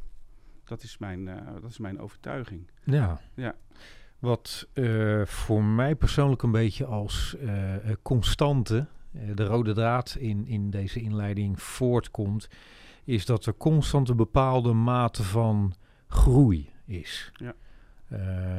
Dat 0.64 0.82
is 0.82 0.98
mijn, 0.98 1.26
uh, 1.26 1.36
dat 1.60 1.70
is 1.70 1.78
mijn 1.78 2.00
overtuiging. 2.00 2.70
Ja. 2.82 3.20
ja. 3.34 3.54
Wat 4.18 4.68
uh, 4.74 5.24
voor 5.24 5.64
mij 5.64 5.94
persoonlijk 5.94 6.42
een 6.42 6.50
beetje 6.50 6.84
als 6.84 7.36
uh, 7.40 7.74
constante, 8.02 8.86
de 9.34 9.44
rode 9.44 9.72
draad 9.72 10.16
in, 10.18 10.46
in 10.46 10.70
deze 10.70 11.00
inleiding 11.00 11.62
voortkomt, 11.62 12.48
is 13.04 13.26
dat 13.26 13.46
er 13.46 13.54
constant 13.56 14.08
een 14.08 14.16
bepaalde 14.16 14.72
mate 14.72 15.22
van 15.22 15.74
groei 16.08 16.70
is. 16.84 17.32
Ja. 17.34 17.54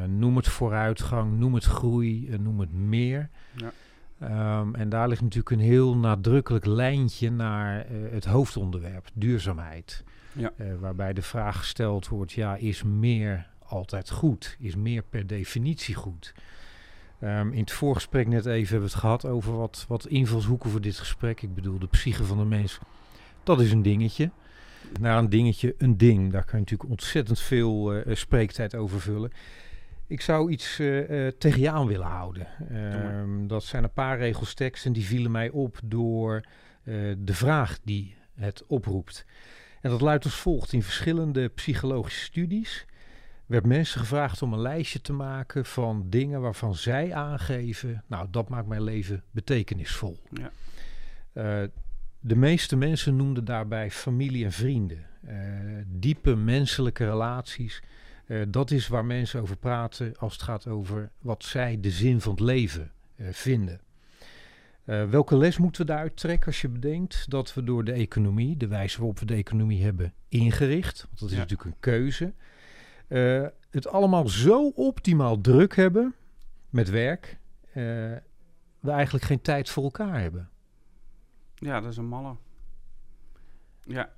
noem 0.07 0.35
het 0.35 0.47
vooruitgang, 0.47 1.37
noem 1.37 1.53
het 1.53 1.63
groei, 1.63 2.37
noem 2.39 2.59
het 2.59 2.73
meer. 2.73 3.29
Ja. 3.55 3.71
Um, 4.59 4.75
en 4.75 4.89
daar 4.89 5.07
ligt 5.07 5.21
natuurlijk 5.21 5.49
een 5.49 5.67
heel 5.67 5.97
nadrukkelijk 5.97 6.65
lijntje 6.65 7.31
naar 7.31 7.91
uh, 7.91 8.11
het 8.11 8.25
hoofdonderwerp, 8.25 9.07
duurzaamheid. 9.13 10.03
Ja. 10.31 10.51
Waarbij 10.79 11.13
de 11.13 11.21
vraag 11.21 11.57
gesteld 11.57 12.07
wordt, 12.07 12.31
ja, 12.31 12.55
is 12.55 12.83
meer 12.83 13.47
altijd 13.59 14.09
goed? 14.09 14.55
Is 14.59 14.75
meer 14.75 15.03
per 15.03 15.27
definitie 15.27 15.95
goed? 15.95 16.33
Um, 17.23 17.53
in 17.53 17.59
het 17.59 17.71
voorgesprek 17.71 18.27
net 18.27 18.45
even 18.45 18.69
hebben 18.69 18.87
we 18.87 18.93
het 18.93 19.03
gehad 19.03 19.25
over 19.25 19.57
wat, 19.57 19.85
wat 19.87 20.07
invalshoeken 20.07 20.69
voor 20.69 20.81
dit 20.81 20.97
gesprek. 20.97 21.41
Ik 21.41 21.55
bedoel, 21.55 21.79
de 21.79 21.87
psyche 21.87 22.23
van 22.23 22.37
de 22.37 22.45
mens, 22.45 22.79
dat 23.43 23.61
is 23.61 23.71
een 23.71 23.81
dingetje. 23.81 24.31
Naar 24.99 25.17
een 25.17 25.29
dingetje, 25.29 25.75
een 25.77 25.97
ding. 25.97 26.31
Daar 26.31 26.43
kan 26.43 26.53
je 26.53 26.59
natuurlijk 26.59 26.89
ontzettend 26.89 27.39
veel 27.39 27.95
uh, 27.95 28.15
spreektijd 28.15 28.75
over 28.75 29.01
vullen. 29.01 29.31
Ik 30.07 30.21
zou 30.21 30.51
iets 30.51 30.79
uh, 30.79 31.09
uh, 31.09 31.31
tegen 31.37 31.59
je 31.59 31.69
aan 31.69 31.87
willen 31.87 32.07
houden. 32.07 32.47
Um, 32.71 33.47
dat 33.47 33.63
zijn 33.63 33.83
een 33.83 33.93
paar 33.93 34.17
regels 34.17 34.53
tekst 34.53 34.85
en 34.85 34.93
die 34.93 35.05
vielen 35.05 35.31
mij 35.31 35.49
op 35.49 35.79
door 35.83 36.43
de 37.17 37.33
vraag 37.33 37.79
die 37.83 38.15
het 38.35 38.63
oproept. 38.67 39.25
En 39.81 39.89
dat 39.89 40.01
luidt 40.01 40.23
als 40.23 40.35
volgt. 40.35 40.73
In 40.73 40.83
verschillende 40.83 41.47
psychologische 41.47 42.23
studies 42.23 42.85
werd 43.45 43.65
mensen 43.65 43.99
gevraagd 43.99 44.41
om 44.41 44.53
een 44.53 44.61
lijstje 44.61 45.01
te 45.01 45.13
maken 45.13 45.65
van 45.65 46.05
dingen 46.09 46.41
waarvan 46.41 46.75
zij 46.75 47.13
aangeven, 47.13 48.03
nou 48.07 48.27
dat 48.31 48.49
maakt 48.49 48.67
mijn 48.67 48.83
leven 48.83 49.23
betekenisvol. 49.31 50.19
Ja. 50.31 50.51
de 52.19 52.35
meeste 52.35 52.75
mensen 52.75 53.15
noemden 53.15 53.45
daarbij 53.45 53.91
familie 53.91 54.45
en 54.45 54.51
vrienden. 54.51 55.05
diepe 55.87 56.35
menselijke 56.35 57.05
relaties 57.05 57.81
uh, 58.27 58.41
dat 58.47 58.71
is 58.71 58.87
waar 58.87 59.05
mensen 59.05 59.41
over 59.41 59.57
praten 59.57 60.17
als 60.17 60.33
het 60.33 60.41
gaat 60.41 60.67
over 60.67 61.11
wat 61.19 61.43
zij 61.43 61.79
de 61.79 61.91
zin 61.91 62.21
van 62.21 62.31
het 62.31 62.41
leven 62.41 62.91
vinden. 63.31 63.79
Welke 64.85 65.37
les 65.37 65.57
moeten 65.57 65.81
we 65.81 65.87
daaruit 65.87 66.17
trekken 66.17 66.47
als 66.47 66.61
je 66.61 66.69
bedenkt 66.69 67.29
dat 67.29 67.53
we 67.53 67.63
door 67.63 67.83
de 67.83 67.91
economie, 67.91 68.57
de 68.57 68.67
wijze 68.67 68.97
waarop 68.97 69.19
we 69.19 69.25
de 69.25 69.33
economie 69.35 69.83
hebben 69.83 70.13
ingericht, 70.29 71.01
want 71.07 71.19
dat 71.19 71.29
is 71.29 71.35
ja. 71.35 71.41
natuurlijk 71.41 71.69
een 71.69 71.79
keuze, 71.79 72.33
het 73.69 73.87
allemaal 73.87 74.27
zo 74.27 74.67
optimaal 74.69 75.41
druk 75.41 75.75
hebben 75.75 76.15
met 76.69 76.89
werk, 76.89 77.37
we 78.79 78.91
eigenlijk 78.91 79.25
geen 79.25 79.41
tijd 79.41 79.69
voor 79.69 79.83
elkaar 79.83 80.21
hebben? 80.21 80.49
Ja, 81.55 81.81
dat 81.81 81.91
is 81.91 81.97
een 81.97 82.07
malle. 82.07 82.35
Ja. 83.83 84.09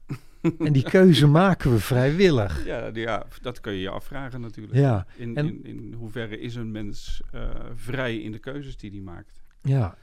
En 0.59 0.73
die 0.73 0.83
keuze 0.83 1.27
maken 1.41 1.71
we 1.71 1.79
vrijwillig. 1.79 2.65
Ja, 2.65 2.89
ja, 2.93 3.25
dat 3.41 3.59
kun 3.61 3.73
je 3.73 3.79
je 3.79 3.89
afvragen 3.89 4.41
natuurlijk. 4.41 4.75
Ja, 4.77 5.05
In, 5.15 5.35
en- 5.37 5.45
in, 5.45 5.65
in 5.65 5.93
hoeverre 5.93 6.39
is 6.39 6.55
een 6.55 6.71
mens 6.71 7.21
eh, 7.31 7.49
vrij 7.75 8.17
in 8.17 8.31
de 8.31 8.39
keuzes 8.39 8.77
die 8.77 8.91
hij 8.91 8.99
maakt? 8.99 9.41
ja. 9.61 9.97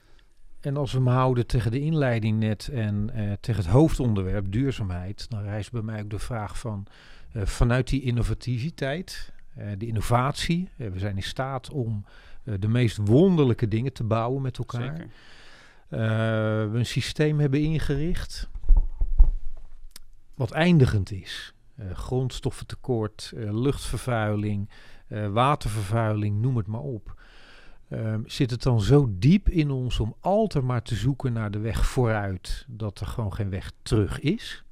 En 0.61 0.77
als 0.77 0.93
we 0.93 1.01
me 1.01 1.11
houden 1.11 1.47
tegen 1.47 1.71
de 1.71 1.81
inleiding 1.81 2.39
net 2.39 2.69
en 2.69 3.11
eh, 3.11 3.33
tegen 3.41 3.63
het 3.63 3.73
hoofdonderwerp 3.73 4.53
duurzaamheid, 4.53 5.31
dan 5.31 5.43
rijst 5.43 5.73
bij 5.73 5.83
mij 5.83 6.03
ook 6.03 6.11
de 6.11 6.19
vraag 6.19 6.59
van 6.59 6.87
eh, 6.87 6.93
vanuit 7.35 7.89
die 7.89 8.03
innovativiteit, 8.03 9.33
eh, 9.55 9.67
de 9.79 9.87
innovatie, 9.87 10.69
eh, 10.77 10.89
we 10.91 10.99
zijn 10.99 11.17
in 11.17 11.23
staat 11.23 11.71
om 11.71 12.05
eh, 12.45 12.55
de 12.59 12.69
meest 12.69 12.97
wonderlijke 12.97 13.69
dingen 13.69 13.93
te 13.93 14.05
bouwen 14.05 14.43
met 14.43 14.59
elkaar. 14.59 14.97
Zeker. 14.97 15.11
Eh, 15.89 16.01
we 16.71 16.79
een 16.79 16.87
systeem 16.87 17.41
hebben 17.41 17.61
ingericht 17.61 18.49
wat 20.35 20.51
eindigend 20.51 21.11
is. 21.11 21.55
Eh, 21.75 21.91
grondstoffentekort, 21.91 23.33
eh, 23.37 23.53
luchtvervuiling, 23.53 24.71
eh, 25.07 25.29
watervervuiling, 25.29 26.41
noem 26.41 26.57
het 26.57 26.67
maar 26.67 26.81
op. 26.81 27.23
Ehm, 27.89 28.21
zit 28.27 28.51
het 28.51 28.63
dan 28.63 28.81
zo 28.81 29.09
diep 29.11 29.49
in 29.49 29.71
ons 29.71 30.01
om 30.01 30.15
altijd 30.21 30.65
maar 30.65 30.83
te 30.83 30.95
zoeken 30.95 31.33
naar 31.33 31.51
de 31.51 31.59
weg 31.59 31.87
vooruit, 31.87 32.65
dat 32.69 33.01
er 33.01 33.07
gewoon 33.07 33.35
geen 33.35 33.51
weg 33.51 33.73
terug 33.83 34.21
is? 34.21 34.65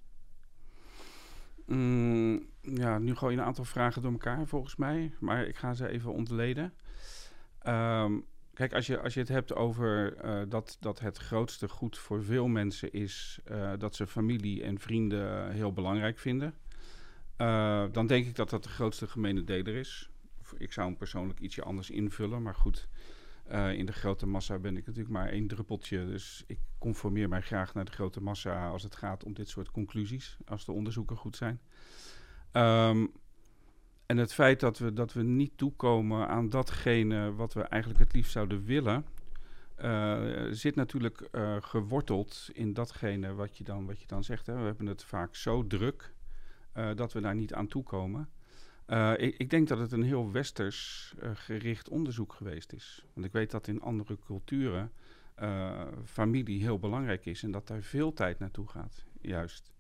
Mm, 1.67 2.43
ja, 2.63 2.99
nu 2.99 3.15
gooi 3.15 3.37
een 3.37 3.45
aantal 3.45 3.65
vragen 3.65 4.03
door 4.03 4.13
elkaar 4.13 4.47
volgens 4.47 4.77
mij, 4.77 5.13
maar 5.21 5.47
ik 5.47 5.57
ga 5.57 5.75
ze 5.75 5.89
even 5.89 6.13
ontleden. 6.13 6.75
Ehm, 7.59 8.19
kijk, 8.55 8.73
als 8.73 8.87
je, 8.87 9.01
als 9.01 9.15
je 9.15 9.21
het 9.21 9.29
hebt 9.29 9.55
over 9.55 10.17
eh, 10.17 10.43
dat, 10.49 10.77
dat 10.81 11.01
het 11.01 11.19
grootste 11.19 11.69
goed 11.69 11.99
voor 11.99 12.25
veel 12.25 12.47
mensen 12.47 12.93
is 12.93 13.41
eh, 13.45 13.73
dat 13.79 13.97
ze 13.97 14.07
familie 14.07 14.63
en 14.63 14.79
vrienden 14.79 15.51
heel 15.53 15.73
belangrijk 15.73 16.19
vinden, 16.19 16.55
eh, 17.37 17.85
dan 17.93 18.07
denk 18.07 18.27
ik 18.27 18.37
dat 18.37 18.51
dat 18.51 18.63
de 18.63 18.69
grootste 18.69 19.07
gemene 19.07 19.45
deler 19.45 19.75
is. 19.75 20.11
Ik 20.59 20.73
zou 20.73 20.87
hem 20.89 20.97
persoonlijk 20.97 21.41
ietsje 21.41 21.63
anders 21.63 21.91
invullen, 21.91 22.43
maar 22.43 22.55
goed. 22.55 22.89
in 23.73 23.87
de 23.87 23.93
grote 23.93 24.27
massa 24.27 24.59
ben 24.59 24.77
ik 24.77 24.87
natuurlijk 24.87 25.15
maar 25.15 25.29
één 25.29 25.47
druppeltje. 25.47 26.07
Dus 26.07 26.45
ik 26.47 26.59
conformeer 26.79 27.29
mij 27.29 27.41
graag 27.41 27.75
naar 27.75 27.85
de 27.85 27.93
grote 27.93 28.21
massa 28.21 28.69
als 28.69 28.83
het 28.83 28.97
gaat 28.97 29.25
om 29.25 29.33
dit 29.35 29.49
soort 29.49 29.71
conclusies. 29.71 30.37
Als 30.45 30.65
de 30.65 30.73
onderzoeken 30.73 31.17
goed 31.17 31.37
zijn. 31.37 31.61
Ehm, 32.53 33.07
en 34.07 34.19
het 34.19 34.33
feit 34.33 34.61
dat 34.61 34.79
we, 34.79 34.93
dat 34.93 35.13
we 35.13 35.23
niet 35.23 35.53
toekomen 35.57 36.29
aan 36.29 36.49
datgene 36.49 37.35
wat 37.35 37.55
we 37.55 37.63
eigenlijk 37.63 38.03
het 38.03 38.13
liefst 38.13 38.33
zouden 38.33 38.65
willen. 38.65 39.05
eh, 39.77 40.47
zit 40.51 40.75
natuurlijk 40.75 41.21
eh, 41.21 41.57
geworteld 41.61 42.49
in 42.53 42.73
datgene 42.73 43.35
wat 43.35 43.59
je 43.59 43.65
dan, 43.65 43.87
wat 43.87 44.01
je 44.01 44.07
dan 44.07 44.25
zegt. 44.25 44.47
Hè. 44.47 44.55
We 44.55 44.65
hebben 44.65 44.87
het 44.87 45.05
vaak 45.05 45.35
zo 45.35 45.67
druk 45.67 46.15
eh, 46.73 46.95
dat 46.95 47.13
we 47.13 47.21
daar 47.21 47.35
niet 47.35 47.55
aan 47.55 47.67
toekomen. 47.67 48.29
Ik, 49.17 49.37
ik 49.37 49.51
denk 49.51 49.69
dat 49.69 49.79
het 49.79 49.93
een 49.93 50.03
heel 50.03 50.33
westers 50.33 51.15
gericht 51.35 51.89
onderzoek 51.89 52.33
geweest 52.33 52.73
is. 52.73 53.05
Want 53.15 53.27
ik 53.27 53.33
weet 53.33 53.51
dat 53.51 53.69
in 53.69 53.81
andere 53.81 54.19
culturen 54.19 54.93
familie 56.05 56.63
heel 56.63 56.79
belangrijk 56.79 57.27
is 57.27 57.43
en 57.43 57.51
dat 57.51 57.67
daar 57.67 57.83
veel 57.83 58.13
tijd 58.13 58.39
naartoe 58.39 58.69
gaat, 58.69 59.05
juist. 59.21 59.73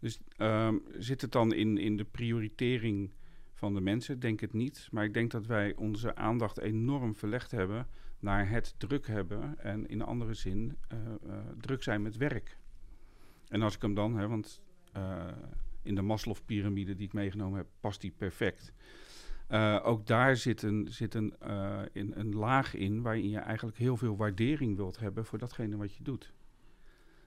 Dus 0.00 0.20
ehm, 0.36 0.76
zit 0.98 1.20
het 1.20 1.32
dan 1.32 1.54
in, 1.54 1.78
in 1.78 1.96
de 1.96 2.04
prioritering 2.04 3.10
van 3.54 3.74
de 3.74 3.80
mensen? 3.80 4.20
Denk 4.20 4.40
het 4.40 4.52
niet. 4.52 4.88
Maar 4.90 5.04
ik 5.04 5.14
denk 5.14 5.30
dat 5.30 5.46
wij 5.46 5.76
onze 5.76 6.14
aandacht 6.14 6.58
enorm 6.58 7.14
verlegd 7.14 7.50
hebben 7.50 7.86
naar 8.20 8.48
het 8.48 8.74
druk 8.78 9.06
hebben 9.06 9.58
en 9.58 9.86
in 9.88 10.02
andere 10.02 10.34
zin 10.34 10.76
eh, 10.88 10.98
eh, 10.98 11.38
druk 11.60 11.82
zijn 11.82 12.02
met 12.02 12.16
werk. 12.16 12.58
En 13.48 13.62
als 13.62 13.74
ik 13.74 13.82
hem 13.82 13.94
dan, 13.94 14.16
hè, 14.16 14.28
want 14.28 14.62
eh, 14.92 15.26
in 15.82 15.94
de 15.94 16.02
Maslow-pyramide 16.02 16.94
die 16.94 17.06
ik 17.06 17.12
meegenomen 17.12 17.58
heb, 17.58 17.68
past 17.80 18.00
die 18.00 18.12
perfect. 18.16 18.72
Ook 19.82 20.06
daar 20.06 20.36
zit, 20.36 20.62
een, 20.62 20.86
zit 20.90 21.14
een, 21.14 21.34
in, 21.92 22.12
een 22.14 22.34
laag 22.34 22.74
in 22.74 23.02
waarin 23.02 23.28
je 23.28 23.38
eigenlijk 23.38 23.76
heel 23.76 23.96
veel 23.96 24.16
waardering 24.16 24.76
wilt 24.76 24.98
hebben 24.98 25.24
voor 25.24 25.38
datgene 25.38 25.76
wat 25.76 25.94
je 25.94 26.02
doet. 26.02 26.32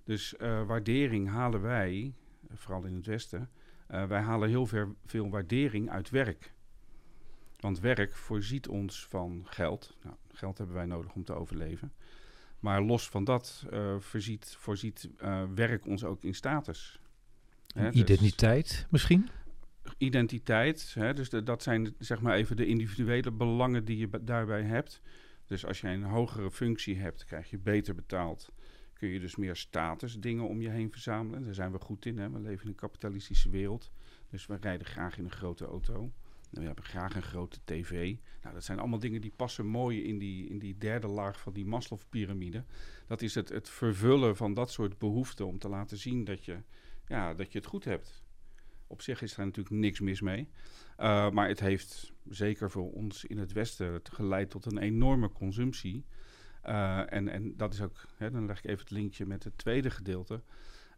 Dus 0.03 0.35
waardering 0.39 1.29
halen 1.29 1.61
wij, 1.61 2.13
vooral 2.53 2.83
in 2.83 2.95
het 2.95 3.05
Westen, 3.05 3.49
eh, 3.87 4.05
wij 4.05 4.21
halen 4.21 4.49
heel 4.49 4.65
veel, 4.65 4.95
veel 5.05 5.29
waardering 5.29 5.89
uit 5.89 6.09
werk. 6.09 6.53
Want 7.59 7.79
werk 7.79 8.15
voorziet 8.15 8.67
ons 8.67 9.05
van 9.09 9.41
geld. 9.45 9.97
Nou, 10.03 10.15
geld 10.31 10.57
hebben 10.57 10.75
wij 10.75 10.85
nodig 10.85 11.13
om 11.13 11.23
te 11.23 11.33
overleven. 11.33 11.93
Maar 12.59 12.81
los 12.81 13.09
van 13.09 13.23
dat 13.23 13.65
eh, 13.71 13.95
voorziet, 13.99 14.55
voorziet 14.59 15.09
eh, 15.17 15.43
werk 15.55 15.85
ons 15.85 16.03
ook 16.03 16.23
in 16.23 16.35
status. 16.35 16.99
Hè, 17.73 17.91
dus- 17.91 18.01
Identiteit 18.01 18.87
misschien? 18.89 19.29
identiteit. 19.97 20.91
Hè, 20.93 21.13
dus 21.13 21.29
de- 21.29 21.43
dat 21.43 21.63
zijn 21.63 21.95
zeg 21.99 22.21
maar 22.21 22.35
even 22.35 22.55
de 22.55 22.65
individuele 22.65 23.31
belangen 23.31 23.85
die 23.85 23.97
je 23.97 24.09
daarbij 24.21 24.63
hebt. 24.63 25.01
Dus 25.45 25.65
als 25.65 25.81
jij 25.81 25.93
een 25.93 26.03
hogere 26.03 26.51
functie 26.51 26.97
hebt, 26.99 27.25
krijg 27.25 27.49
je 27.49 27.57
beter 27.57 27.95
betaald. 27.95 28.51
Kun 29.03 29.11
je 29.11 29.19
dus 29.19 29.35
meer 29.35 29.55
statusdingen 29.55 30.47
om 30.47 30.61
je 30.61 30.69
heen 30.69 30.91
verzamelen. 30.91 31.43
Daar 31.43 31.53
zijn 31.53 31.71
we 31.71 31.79
goed 31.79 32.05
in. 32.05 32.17
Hè? 32.17 32.29
We 32.29 32.39
leven 32.39 32.63
in 32.63 32.69
een 32.69 32.75
kapitalistische 32.75 33.49
wereld. 33.49 33.91
Dus 34.29 34.45
we 34.45 34.57
rijden 34.61 34.87
graag 34.87 35.17
in 35.17 35.23
een 35.23 35.31
grote 35.31 35.65
auto. 35.65 36.11
We 36.49 36.61
hebben 36.61 36.83
graag 36.83 37.15
een 37.15 37.23
grote 37.23 37.59
tv. 37.65 38.15
Nou, 38.41 38.53
dat 38.53 38.63
zijn 38.63 38.79
allemaal 38.79 38.99
dingen 38.99 39.21
die 39.21 39.33
passen 39.35 39.65
mooi 39.65 40.03
in 40.03 40.17
die, 40.17 40.49
in 40.49 40.59
die 40.59 40.77
derde 40.77 41.07
laag 41.07 41.39
van 41.39 41.53
die 41.53 41.65
Maslow-pyramide. 41.65 42.63
Dat 43.07 43.21
is 43.21 43.35
het, 43.35 43.49
het 43.49 43.69
vervullen 43.69 44.35
van 44.35 44.53
dat 44.53 44.71
soort 44.71 44.97
behoeften 44.97 45.47
om 45.47 45.59
te 45.59 45.69
laten 45.69 45.97
zien 45.97 46.23
dat 46.23 46.45
je, 46.45 46.57
ja, 47.07 47.33
dat 47.33 47.51
je 47.51 47.57
het 47.57 47.67
goed 47.67 47.83
hebt. 47.83 48.23
Op 48.87 49.01
zich 49.01 49.21
is 49.21 49.35
daar 49.35 49.45
natuurlijk 49.45 49.75
niks 49.75 49.99
mis 49.99 50.21
mee. 50.21 50.49
Uh, 50.99 51.29
maar 51.29 51.47
het 51.47 51.59
heeft 51.59 52.13
zeker 52.29 52.71
voor 52.71 52.91
ons 52.91 53.25
in 53.25 53.37
het 53.37 53.51
Westen 53.51 53.99
geleid 54.03 54.49
tot 54.49 54.65
een 54.65 54.77
enorme 54.77 55.31
consumptie. 55.31 56.05
Uh, 56.65 57.13
en, 57.13 57.27
en 57.27 57.57
dat 57.57 57.73
is 57.73 57.81
ook, 57.81 58.05
hè, 58.17 58.31
dan 58.31 58.45
leg 58.45 58.57
ik 58.57 58.65
even 58.65 58.79
het 58.79 58.91
linkje 58.91 59.25
met 59.25 59.43
het 59.43 59.57
tweede 59.57 59.89
gedeelte. 59.89 60.41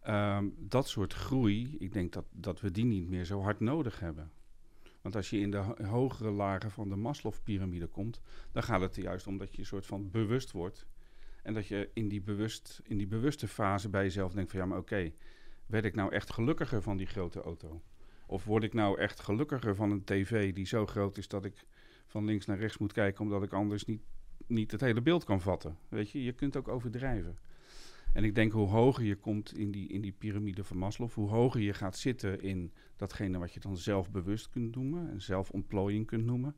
Um, 0.08 0.56
dat 0.58 0.88
soort 0.88 1.14
groei, 1.14 1.76
ik 1.80 1.94
denk 1.94 2.14
dat, 2.14 2.26
dat 2.32 2.62
we 2.62 2.72
die 2.72 2.86
niet 2.86 3.08
meer 3.08 3.26
zo 3.26 3.42
hard 3.42 3.60
nodig 3.60 4.00
hebben. 4.00 4.32
Want 5.02 5.16
als 5.16 5.30
je 5.30 5.40
in 5.40 5.52
de 5.52 5.58
ho 5.58 5.76
hogere 5.84 6.32
lagen 6.32 6.72
van 6.72 6.90
de 6.90 6.96
Maslow-pyramide 6.96 7.88
komt, 7.88 8.22
dan 8.52 8.64
gaat 8.64 8.82
het 8.82 8.96
er 8.96 9.04
juist 9.04 9.28
om 9.28 9.38
dat 9.38 9.52
je 9.52 9.60
een 9.60 9.66
soort 9.66 9.86
van 9.86 10.12
bewust 10.12 10.52
wordt. 10.52 10.86
En 11.44 11.54
dat 11.54 11.68
je 11.68 11.90
in 11.94 12.08
die, 12.08 12.22
bewust, 12.22 12.82
in 12.84 12.98
die 12.98 13.08
bewuste 13.08 13.48
fase 13.48 13.90
bij 13.90 14.04
jezelf 14.04 14.34
denkt 14.34 14.52
van 14.52 14.60
ja, 14.60 14.66
maar 14.66 14.78
oké, 14.78 15.12
werd 15.66 15.86
ik 15.86 15.96
nou 15.96 16.12
echt 16.12 16.32
gelukkiger 16.32 16.82
van 16.82 16.98
die 16.98 17.08
grote 17.08 17.42
auto? 17.42 17.82
Of 18.28 18.44
word 18.44 18.64
ik 18.64 18.74
nou 18.74 19.00
echt 19.00 19.20
gelukkiger 19.20 19.76
van 19.76 19.92
een 19.92 20.04
tv 20.04 20.54
die 20.54 20.66
zo 20.66 20.86
groot 20.86 21.18
is 21.18 21.28
dat 21.28 21.46
ik 21.46 21.66
van 22.06 22.26
links 22.26 22.46
naar 22.46 22.60
rechts 22.60 22.78
moet 22.78 22.94
kijken, 22.94 23.24
omdat 23.24 23.44
ik 23.44 23.54
anders 23.54 23.86
niet, 23.86 24.02
niet 24.48 24.72
het 24.72 24.82
hele 24.82 25.02
beeld 25.02 25.24
kan 25.24 25.42
vatten? 25.42 25.78
Weet 25.90 26.10
je, 26.10 26.24
je 26.24 26.34
kunt 26.34 26.58
ook 26.58 26.68
overdrijven. 26.68 27.38
En 28.14 28.24
ik 28.24 28.36
denk 28.36 28.52
hoe 28.52 28.68
hoger 28.68 29.04
je 29.04 29.16
komt 29.16 29.58
in 29.58 29.72
die, 29.72 29.88
in 29.88 30.02
die 30.02 30.12
piramide 30.12 30.64
van 30.64 30.78
Maslow, 30.78 31.12
hoe 31.12 31.30
hoger 31.30 31.62
je 31.62 31.74
gaat 31.74 31.98
zitten 31.98 32.42
in 32.42 32.72
datgene 32.96 33.38
wat 33.38 33.54
je 33.54 33.60
dan 33.60 33.78
zelfbewust 33.78 34.50
kunt 34.50 34.76
noemen 34.76 35.10
en 35.10 35.22
zelfontplooiing 35.22 36.06
kunt 36.06 36.26
noemen. 36.26 36.56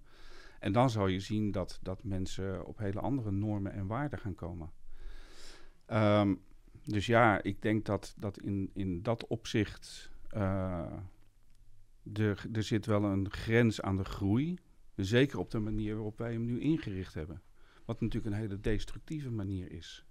En 0.60 0.72
dan 0.72 0.90
zal 0.90 1.08
je 1.08 1.20
zien 1.20 1.52
dat, 1.52 1.80
dat 1.82 2.04
mensen 2.04 2.66
op 2.66 2.78
hele 2.78 3.00
andere 3.00 3.32
normen 3.32 3.72
en 3.72 3.88
waarden 3.88 4.20
gaan 4.20 4.36
komen. 4.36 4.72
Um, 5.88 6.42
dus 6.84 7.06
ja, 7.06 7.44
ik 7.44 7.62
denk 7.62 7.86
dat, 7.86 8.14
dat 8.18 8.42
in, 8.42 8.70
in 8.74 9.02
dat 9.04 9.28
opzicht 9.28 10.12
uh, 10.36 10.92
er 12.14 12.64
zit 12.64 12.86
wel 12.86 13.04
een 13.04 13.32
grens 13.32 13.82
aan 13.82 13.98
de 13.98 14.06
groei. 14.06 14.58
Zeker 14.96 15.40
op 15.40 15.52
de 15.52 15.60
manier 15.60 15.94
waarop 15.94 16.18
wij 16.18 16.32
hem 16.32 16.46
nu 16.46 16.60
ingericht 16.60 17.14
hebben. 17.14 17.42
Wat 17.88 18.02
natuurlijk 18.02 18.36
een 18.36 18.42
hele 18.42 18.60
destructieve 18.60 19.32
manier 19.32 19.72
is. 19.72 20.06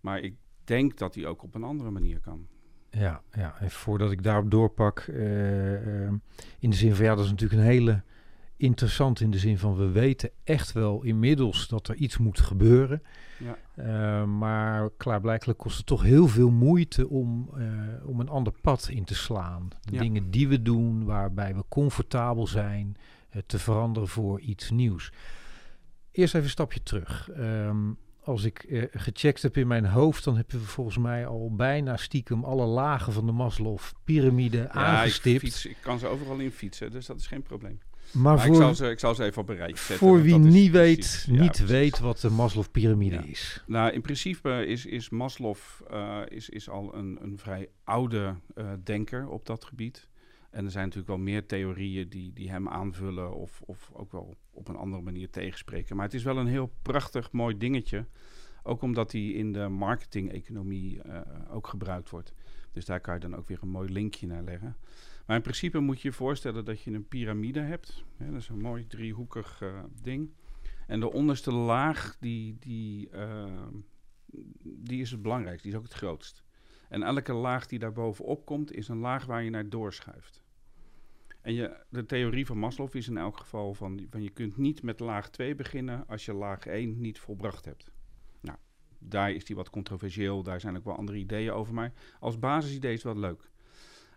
Maar 0.00 0.20
ik 0.20 0.36
denk 0.64 0.98
dat 0.98 1.14
die 1.14 1.26
ook 1.26 1.42
op 1.42 1.54
een 1.54 1.64
andere 1.64 1.90
manier 1.90 2.20
kan. 2.20 2.46
Ja, 2.90 3.22
ja. 3.32 3.60
en 3.60 3.70
voordat 3.70 4.10
ik 4.10 4.22
daarop 4.22 4.50
doorpak, 4.50 5.06
uh, 5.10 6.02
uh, 6.02 6.12
in 6.58 6.70
de 6.70 6.76
zin 6.76 6.94
van 6.94 7.04
ja, 7.04 7.14
dat 7.14 7.24
is 7.24 7.30
natuurlijk 7.30 7.60
een 7.60 7.66
hele 7.66 8.02
interessant 8.56 9.20
in 9.20 9.30
de 9.30 9.38
zin 9.38 9.58
van 9.58 9.76
we 9.76 9.90
weten 9.90 10.30
echt 10.44 10.72
wel 10.72 11.02
inmiddels 11.02 11.68
dat 11.68 11.88
er 11.88 11.94
iets 11.94 12.18
moet 12.18 12.40
gebeuren. 12.40 13.02
Ja. 13.38 13.58
Uh, 13.76 14.26
maar 14.26 14.90
klaarblijkelijk 14.96 15.58
kost 15.58 15.76
het 15.76 15.86
toch 15.86 16.02
heel 16.02 16.28
veel 16.28 16.50
moeite 16.50 17.08
om, 17.08 17.50
om 18.04 18.20
een 18.20 18.28
ander 18.28 18.52
pad 18.60 18.88
in 18.88 19.04
te 19.04 19.14
slaan. 19.14 19.68
De 19.80 19.94
Ja. 19.94 20.00
dingen 20.00 20.30
die 20.30 20.48
we 20.48 20.62
doen, 20.62 21.04
waarbij 21.04 21.54
we 21.54 21.64
comfortabel 21.68 22.46
zijn, 22.46 22.96
te 23.46 23.58
veranderen 23.58 24.08
voor 24.08 24.40
iets 24.40 24.70
nieuws. 24.70 25.12
Eerst 26.12 26.34
even 26.34 26.46
een 26.46 26.52
stapje 26.52 26.82
terug. 26.82 27.28
Um, 27.38 27.98
als 28.22 28.44
ik 28.44 28.64
uh, 28.68 28.84
gecheckt 28.92 29.42
heb 29.42 29.56
in 29.56 29.66
mijn 29.66 29.86
hoofd, 29.86 30.24
dan 30.24 30.36
hebben 30.36 30.58
we 30.60 30.66
volgens 30.66 30.98
mij 30.98 31.26
al 31.26 31.54
bijna 31.54 31.96
stiekem 31.96 32.44
alle 32.44 32.66
lagen 32.66 33.12
van 33.12 33.26
de 33.26 33.32
Maslow-pyramide 33.32 34.58
ja, 34.58 34.68
aangestipt. 34.68 35.42
Ik, 35.42 35.52
fiets, 35.52 35.66
ik 35.66 35.76
kan 35.80 35.98
ze 35.98 36.06
overal 36.06 36.38
in 36.38 36.50
fietsen, 36.50 36.90
dus 36.90 37.06
dat 37.06 37.18
is 37.18 37.26
geen 37.26 37.42
probleem. 37.42 37.80
Maar, 38.12 38.22
Maar 38.36 38.46
ik, 38.46 38.52
voor, 38.52 38.62
zal 38.62 38.74
ze, 38.74 38.90
ik 38.90 38.98
zal 38.98 39.14
ze 39.14 39.24
even 39.24 39.42
op 39.42 39.48
een 39.48 39.56
rijtje 39.56 39.76
zetten. 39.76 39.96
voor 39.96 40.22
wie 40.22 40.38
niet, 40.38 40.70
weet, 40.70 41.24
ja, 41.26 41.40
niet 41.40 41.50
precies. 41.50 41.66
weet 41.70 41.98
wat 41.98 42.20
de 42.20 42.30
Maslow-pyramide 42.30 43.14
Ja. 43.14 43.22
is. 43.24 43.64
Nou, 43.66 43.92
in 43.92 44.00
principe 44.00 44.66
is, 44.66 44.86
is 44.86 45.08
Maslow 45.08 45.56
eh, 45.90 46.20
is, 46.28 46.48
is 46.48 46.68
al 46.68 46.94
een, 46.94 47.18
een 47.22 47.38
vrij 47.38 47.68
oude 47.84 48.34
eh, 48.54 48.66
denker 48.84 49.28
op 49.28 49.46
dat 49.46 49.64
gebied. 49.64 50.08
En 50.50 50.64
er 50.64 50.70
zijn 50.70 50.84
natuurlijk 50.84 51.12
wel 51.12 51.24
meer 51.24 51.46
theorieën 51.46 52.08
die, 52.08 52.32
die 52.32 52.50
hem 52.50 52.68
aanvullen 52.68 53.34
of, 53.34 53.62
of 53.62 53.90
ook 53.92 54.12
wel 54.12 54.36
op 54.50 54.68
een 54.68 54.76
andere 54.76 55.02
manier 55.02 55.30
tegenspreken. 55.30 55.96
Maar 55.96 56.04
het 56.04 56.14
is 56.14 56.22
wel 56.22 56.36
een 56.36 56.46
heel 56.46 56.72
prachtig, 56.82 57.32
mooi 57.32 57.56
dingetje. 57.56 58.06
Ook 58.62 58.82
omdat 58.82 59.12
hij 59.12 59.26
in 59.26 59.52
de 59.52 59.68
marketing-economie 59.68 61.02
eh, 61.02 61.20
ook 61.54 61.66
gebruikt 61.66 62.10
wordt. 62.10 62.34
Dus 62.72 62.84
daar 62.84 63.00
kan 63.00 63.14
je 63.14 63.20
dan 63.20 63.36
ook 63.36 63.48
weer 63.48 63.58
een 63.62 63.68
mooi 63.68 63.92
linkje 63.92 64.26
naar 64.26 64.42
leggen. 64.42 64.76
Maar 65.26 65.36
in 65.36 65.42
principe 65.42 65.78
moet 65.78 66.00
je 66.00 66.08
je 66.08 66.14
voorstellen 66.14 66.64
dat 66.64 66.82
je 66.82 66.90
een 66.90 67.08
piramide 67.08 67.60
hebt. 67.60 68.04
Dat 68.16 68.34
is 68.34 68.48
een 68.48 68.60
mooi 68.60 68.86
driehoekig 68.86 69.62
eh, 69.62 69.82
ding. 70.02 70.30
En 70.86 71.00
de 71.00 71.12
onderste 71.12 71.52
laag, 71.52 72.16
die, 72.20 72.56
die, 72.58 73.10
eh, 73.10 73.66
die 74.62 75.00
is 75.00 75.10
het 75.10 75.22
belangrijkste, 75.22 75.62
die 75.62 75.72
is 75.72 75.82
ook 75.82 75.88
het 75.88 75.98
grootst. 75.98 76.42
En 76.90 77.02
elke 77.02 77.32
laag 77.32 77.66
die 77.66 77.78
daar 77.78 77.92
bovenop 77.92 78.46
komt, 78.46 78.72
is 78.72 78.88
een 78.88 78.98
laag 78.98 79.26
waar 79.26 79.42
je 79.42 79.50
naar 79.50 79.68
doorschuift. 79.68 80.42
En 81.40 81.54
je, 81.54 81.76
de 81.88 82.06
theorie 82.06 82.46
van 82.46 82.58
Maslow 82.58 82.96
is 82.96 83.08
in 83.08 83.16
elk 83.16 83.36
geval 83.36 83.74
van, 83.74 84.06
van 84.10 84.22
je 84.22 84.30
kunt 84.30 84.56
niet 84.56 84.82
met 84.82 85.00
laag 85.00 85.30
2 85.30 85.54
beginnen 85.54 86.04
als 86.08 86.24
je 86.24 86.32
laag 86.32 86.66
1 86.66 87.00
niet 87.00 87.18
volbracht 87.18 87.64
hebt. 87.64 87.90
Nou, 88.40 88.58
daar 88.98 89.32
is 89.32 89.44
die 89.44 89.56
wat 89.56 89.70
controversieel, 89.70 90.42
daar 90.42 90.60
zijn 90.60 90.76
ook 90.76 90.84
wel 90.84 90.96
andere 90.96 91.18
ideeën 91.18 91.52
over, 91.52 91.74
maar 91.74 91.92
als 92.20 92.38
basisidee 92.38 92.92
is 92.92 93.02
het 93.02 93.12
wel 93.12 93.22
leuk. 93.22 93.50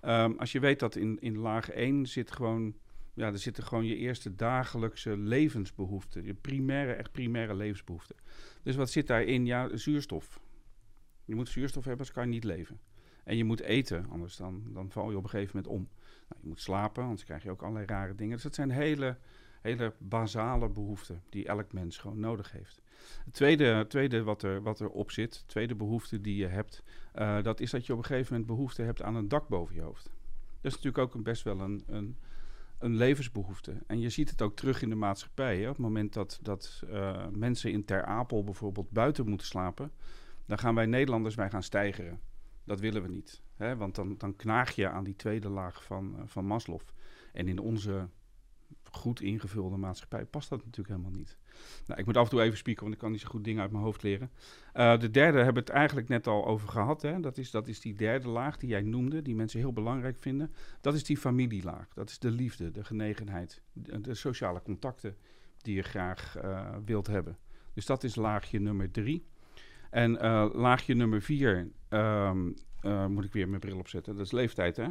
Ehm, 0.02 0.34
als 0.38 0.52
je 0.52 0.60
weet 0.60 0.80
dat 0.80 0.96
in, 0.96 1.18
in 1.20 1.38
laag 1.38 1.70
1 1.70 2.06
zit 2.06 2.32
gewoon, 2.32 2.76
ja, 3.14 3.28
er 3.28 3.40
zitten 3.40 3.64
gewoon 3.64 3.86
je 3.86 3.96
eerste 3.96 4.36
dagelijkse 4.36 5.18
levensbehoeften, 5.18 6.26
je 6.26 6.34
primaire, 6.34 6.94
echt 6.94 7.12
primaire 7.12 7.56
levensbehoeften. 7.56 8.16
Dus 8.64 8.76
wat 8.76 8.90
zit 8.90 9.08
daarin? 9.08 9.46
Ja, 9.46 9.78
zuurstof. 9.78 10.40
Je 11.26 11.36
moet 11.36 11.50
zuurstof 11.50 11.86
hebben, 11.86 12.06
anders 12.06 12.12
kan 12.12 12.24
je 12.24 12.30
niet 12.30 12.44
leven. 12.44 12.80
En 13.24 13.38
je 13.38 13.44
moet 13.44 13.62
eten, 13.62 14.06
anders 14.10 14.36
dan, 14.36 14.64
dan 14.74 14.92
val 14.92 15.10
je 15.10 15.18
op 15.18 15.24
een 15.24 15.30
gegeven 15.30 15.56
moment 15.56 15.74
om. 15.74 15.90
Nou, 16.30 16.42
je 16.42 16.48
moet 16.48 16.62
slapen, 16.62 17.04
anders 17.04 17.24
krijg 17.24 17.44
je 17.44 17.52
ook 17.52 17.62
allerlei 17.62 17.86
rare 17.86 18.16
dingen. 18.16 18.34
Dus 18.34 18.44
dat 18.44 18.56
zijn 18.56 18.72
hele, 18.72 19.18
hele 19.62 19.94
basale 19.98 20.70
behoeften 20.70 21.24
die 21.30 21.46
elk 21.46 21.74
mens 21.74 21.98
gewoon 21.98 22.20
nodig 22.20 22.52
heeft. 22.52 22.82
Het 23.26 23.34
tweede, 23.34 23.86
tweede 23.88 24.24
wat, 24.24 24.44
er, 24.44 24.62
wat 24.62 24.82
erop 24.82 25.12
zit, 25.12 25.34
de 25.34 25.46
tweede 25.46 25.76
behoefte 25.76 26.22
die 26.22 26.36
je 26.36 26.48
hebt, 26.48 26.84
eh, 27.14 27.42
dat 27.42 27.60
is 27.60 27.72
dat 27.72 27.86
je 27.86 27.94
op 27.94 28.00
een 28.00 28.06
gegeven 28.06 28.32
moment 28.32 28.52
behoefte 28.52 28.82
hebt 28.82 29.02
aan 29.02 29.16
een 29.16 29.28
dak 29.28 29.48
boven 29.48 29.76
je 29.76 29.82
hoofd. 29.82 30.04
Dat 30.62 30.72
is 30.72 30.82
natuurlijk 30.82 31.16
ook 31.16 31.24
best 31.24 31.44
wel 31.44 31.60
een, 31.60 31.84
een, 31.88 32.18
een 32.78 32.96
levensbehoefte. 32.96 33.78
En 33.88 34.00
je 34.00 34.10
ziet 34.10 34.30
het 34.30 34.42
ook 34.42 34.56
terug 34.56 34.82
in 34.82 34.90
de 34.90 34.96
maatschappij. 34.96 35.58
Hè? 35.58 35.64
Op 35.64 35.76
het 35.76 35.78
moment 35.78 36.14
dat, 36.14 36.40
dat 36.42 36.84
eh, 36.90 37.28
mensen 37.32 37.72
in 37.72 37.86
Ter 37.86 38.06
Apel 38.06 38.44
bijvoorbeeld 38.44 38.92
buiten 38.92 39.30
moeten 39.30 39.48
slapen, 39.48 39.92
dan 40.46 40.58
gaan 40.58 40.76
wij 40.76 40.86
Nederlanders 40.86 41.36
wij 41.36 41.50
gaan 41.50 41.64
stijgeren. 41.64 42.20
Dat 42.64 42.80
willen 42.80 43.02
we 43.02 43.08
niet. 43.08 43.42
Hè? 43.56 43.76
Want 43.76 43.96
dan, 43.96 44.18
dan 44.18 44.36
knaag 44.36 44.72
je 44.72 44.90
aan 44.90 45.04
die 45.04 45.16
tweede 45.16 45.50
laag 45.50 45.84
van, 45.84 46.16
eh, 46.18 46.24
van 46.26 46.46
Maslow. 46.46 46.80
En 47.34 47.48
in 47.48 47.60
onze 47.60 48.10
goed 48.96 49.22
ingevulde 49.22 49.78
maatschappij 49.78 50.26
past 50.26 50.50
dat 50.50 50.66
natuurlijk 50.66 50.96
helemaal 50.96 51.20
niet. 51.20 51.38
Nou, 51.86 52.00
ik 52.00 52.06
moet 52.06 52.18
af 52.18 52.24
en 52.24 52.30
toe 52.30 52.42
even 52.42 52.58
spieken, 52.58 52.84
want 52.84 52.96
ik 52.96 53.02
kan 53.02 53.12
niet 53.12 53.22
zo 53.22 53.28
goed 53.28 53.44
dingen 53.44 53.62
uit 53.62 53.72
mijn 53.72 53.84
hoofd 53.84 54.04
leren. 54.04 54.32
Eh, 54.74 55.00
de 55.00 55.12
derde 55.12 55.38
hebben 55.38 55.54
we 55.54 55.70
het 55.70 55.70
eigenlijk 55.70 56.08
net 56.08 56.28
al 56.28 56.46
over 56.46 56.70
gehad. 56.70 57.02
Hè? 57.02 57.20
Dat, 57.20 57.38
is, 57.38 57.52
dat 57.52 57.68
is 57.68 57.80
die 57.80 57.94
derde 57.94 58.28
laag 58.28 58.58
die 58.58 58.70
jij 58.70 58.82
noemde, 58.82 59.22
die 59.22 59.36
mensen 59.36 59.60
heel 59.60 59.74
belangrijk 59.74 60.18
vinden. 60.20 60.54
Dat 60.82 60.94
is 60.94 61.04
die 61.04 61.18
familielaag. 61.18 61.94
Dat 61.94 62.10
is 62.10 62.20
de 62.20 62.32
liefde, 62.32 62.72
de 62.72 62.84
genegenheid, 62.84 63.62
de, 63.74 64.02
de 64.02 64.14
sociale 64.14 64.62
contacten 64.62 65.18
die 65.58 65.76
je 65.76 65.82
graag 65.82 66.36
eh, 66.38 66.76
wilt 66.86 67.08
hebben. 67.08 67.38
Dus 67.74 67.86
dat 67.86 68.04
is 68.04 68.16
laagje 68.16 68.60
nummer 68.60 68.92
drie. 68.92 69.26
En 69.94 70.20
eh, 70.20 70.46
laagje 70.54 70.94
nummer 70.94 71.22
vier, 71.22 71.72
ehm, 71.90 72.52
eh, 72.82 73.06
moet 73.08 73.24
ik 73.24 73.34
weer 73.34 73.48
mijn 73.48 73.60
bril 73.60 73.78
opzetten, 73.78 74.16
dat 74.16 74.26
is 74.26 74.32
leeftijd 74.32 74.76
hè. 74.76 74.88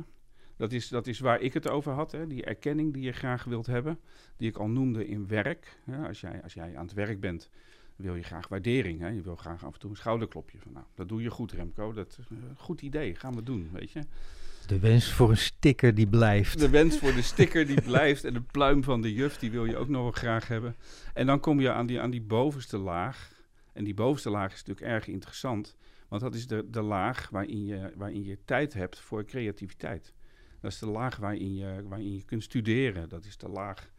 Dat 0.56 0.72
is, 0.72 0.88
dat 0.88 1.06
is 1.06 1.18
waar 1.18 1.40
ik 1.40 1.54
het 1.54 1.68
over 1.68 1.92
had, 1.92 2.12
hè? 2.12 2.26
die 2.26 2.44
erkenning 2.44 2.92
die 2.92 3.02
je 3.02 3.12
graag 3.12 3.44
wilt 3.44 3.66
hebben, 3.66 3.98
die 4.36 4.48
ik 4.48 4.56
al 4.56 4.68
noemde 4.68 5.06
in 5.06 5.28
werk. 5.28 5.78
Als, 6.06 6.20
jij, 6.20 6.42
als 6.42 6.54
jij 6.54 6.76
aan 6.76 6.84
het 6.84 6.94
werk 6.94 7.20
bent, 7.20 7.50
wil 7.96 8.14
je 8.14 8.22
graag 8.22 8.48
waardering. 8.48 9.00
Hè? 9.00 9.08
Je 9.08 9.22
wil 9.22 9.36
graag 9.36 9.64
af 9.64 9.74
en 9.74 9.80
toe 9.80 9.90
een 9.90 9.96
schouderklopje. 9.96 10.58
Van, 10.58 10.72
nou, 10.72 10.84
dat 10.94 11.08
doe 11.08 11.22
je 11.22 11.30
goed 11.30 11.52
Remco, 11.52 11.92
dat 11.92 12.16
is 12.18 12.26
een 12.30 12.56
goed 12.56 12.82
idee, 12.82 13.14
gaan 13.14 13.34
we 13.34 13.42
doen, 13.42 13.70
weet 13.72 13.90
je. 13.90 14.00
De 14.66 14.78
wens 14.78 15.12
voor 15.12 15.30
een 15.30 15.36
sticker 15.36 15.94
die 15.94 16.06
blijft. 16.06 16.58
De 16.58 16.70
wens 16.70 16.98
voor 16.98 17.12
de 17.12 17.22
sticker 17.22 17.66
die 17.66 17.80
blijft 17.80 18.24
en 18.24 18.32
de 18.32 18.40
pluim 18.40 18.84
van 18.84 19.00
de 19.00 19.12
juf, 19.12 19.38
die 19.38 19.50
wil 19.50 19.64
je 19.64 19.76
ook 19.76 19.88
nog 19.88 20.02
wel 20.02 20.10
graag 20.10 20.48
hebben. 20.48 20.76
En 21.14 21.26
dan 21.26 21.40
kom 21.40 21.60
je 21.60 21.72
aan 21.72 21.86
die, 21.86 22.00
aan 22.00 22.10
die 22.10 22.22
bovenste 22.22 22.78
laag. 22.78 23.31
En 23.72 23.84
die 23.84 23.94
bovenste 23.94 24.30
laag 24.30 24.52
is 24.52 24.64
natuurlijk 24.64 24.86
erg 24.86 25.06
interessant, 25.06 25.76
want 26.08 26.22
dat 26.22 26.34
is 26.34 26.46
de, 26.46 26.70
de 26.70 26.82
laag 26.82 27.28
waarin 27.30 27.64
je, 27.64 27.92
waarin 27.96 28.24
je 28.24 28.38
tijd 28.44 28.72
hebt 28.72 28.98
voor 28.98 29.24
creativiteit. 29.24 30.14
Dat 30.60 30.72
is 30.72 30.78
de 30.78 30.86
laag 30.86 31.16
waarin 31.16 31.54
je, 31.54 31.82
waarin 31.88 32.12
je 32.12 32.24
kunt 32.24 32.42
studeren. 32.42 33.08
Dat 33.08 33.24
is 33.24 33.36
de 33.36 33.48
laag 33.48 33.90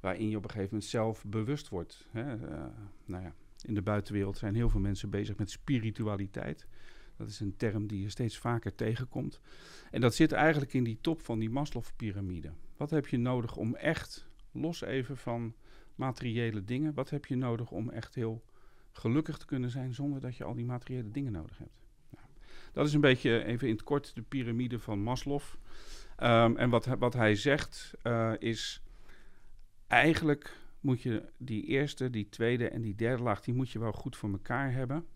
waarin 0.00 0.28
je 0.28 0.36
op 0.36 0.44
een 0.44 0.50
gegeven 0.50 0.72
moment 0.72 0.90
zelf 0.90 1.24
bewust 1.26 1.68
wordt. 1.68 2.06
Hè? 2.10 2.34
Uh, 2.34 2.64
nou 3.04 3.22
ja, 3.22 3.34
in 3.62 3.74
de 3.74 3.82
buitenwereld 3.82 4.38
zijn 4.38 4.54
heel 4.54 4.68
veel 4.68 4.80
mensen 4.80 5.10
bezig 5.10 5.36
met 5.36 5.50
spiritualiteit. 5.50 6.66
Dat 7.16 7.28
is 7.28 7.40
een 7.40 7.56
term 7.56 7.86
die 7.86 8.00
je 8.00 8.08
steeds 8.08 8.38
vaker 8.38 8.74
tegenkomt. 8.74 9.40
En 9.90 10.00
dat 10.00 10.14
zit 10.14 10.32
eigenlijk 10.32 10.72
in 10.72 10.84
die 10.84 10.98
top 11.00 11.22
van 11.22 11.38
die 11.38 11.50
Maslow-pyramide. 11.50 12.52
Wat 12.76 12.90
heb 12.90 13.06
je 13.06 13.18
nodig 13.18 13.56
om 13.56 13.74
echt, 13.74 14.28
los 14.52 14.80
even 14.80 15.16
van 15.16 15.54
materiële 15.94 16.64
dingen, 16.64 16.94
wat 16.94 17.10
heb 17.10 17.26
je 17.26 17.36
nodig 17.36 17.70
om 17.70 17.90
echt 17.90 18.14
heel 18.14 18.44
gelukkig 18.92 19.38
te 19.38 19.46
kunnen 19.46 19.70
zijn 19.70 19.94
zonder 19.94 20.20
dat 20.20 20.36
je 20.36 20.44
al 20.44 20.54
die 20.54 20.64
materiële 20.64 21.10
dingen 21.10 21.32
nodig 21.32 21.58
hebt? 21.58 21.86
Nou, 22.10 22.26
dat 22.72 22.86
is 22.86 22.92
een 22.92 23.00
beetje 23.00 23.44
even 23.44 23.68
in 23.68 23.74
het 23.74 23.82
kort 23.82 24.14
de 24.14 24.22
piramide 24.22 24.78
van 24.78 24.98
Maslow. 24.98 25.40
Um, 26.22 26.56
en 26.56 26.70
wat, 26.70 26.86
wat 26.86 27.14
hij 27.14 27.34
zegt 27.34 27.94
uh, 28.02 28.32
is, 28.38 28.82
eigenlijk 29.86 30.56
moet 30.80 31.02
je 31.02 31.22
die 31.36 31.64
eerste, 31.64 32.10
die 32.10 32.28
tweede 32.28 32.68
en 32.68 32.82
die 32.82 32.94
derde 32.94 33.22
laag, 33.22 33.40
die 33.40 33.54
moet 33.54 33.70
je 33.70 33.78
wel 33.78 33.92
goed 33.92 34.16
voor 34.16 34.30
elkaar 34.30 34.72
hebben. 34.72 35.06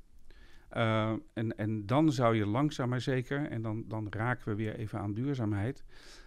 Uh, 0.72 1.12
en, 1.32 1.56
en 1.56 1.86
dan 1.86 2.12
zou 2.12 2.36
je 2.36 2.46
langzaam 2.46 2.88
maar 2.88 3.00
zeker, 3.00 3.50
en 3.50 3.62
dan, 3.62 3.84
dan 3.88 4.06
raken 4.10 4.48
we 4.48 4.54
weer 4.54 4.74
even 4.74 4.98
aan 4.98 5.14
duurzaamheid, 5.14 5.84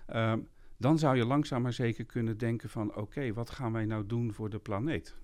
uh, 0.10 0.34
dan 0.78 1.00
zou 1.00 1.18
je 1.18 1.26
langzaam 1.26 1.62
maar 1.62 1.74
zeker 1.74 2.06
kunnen 2.06 2.38
denken 2.38 2.70
van 2.70 2.96
oké, 2.96 3.34
wat 3.34 3.50
gaan 3.50 3.72
wij 3.72 3.86
nou 3.86 4.06
doen 4.06 4.34
voor 4.34 4.50
de 4.50 4.60
planeet? 4.60 5.16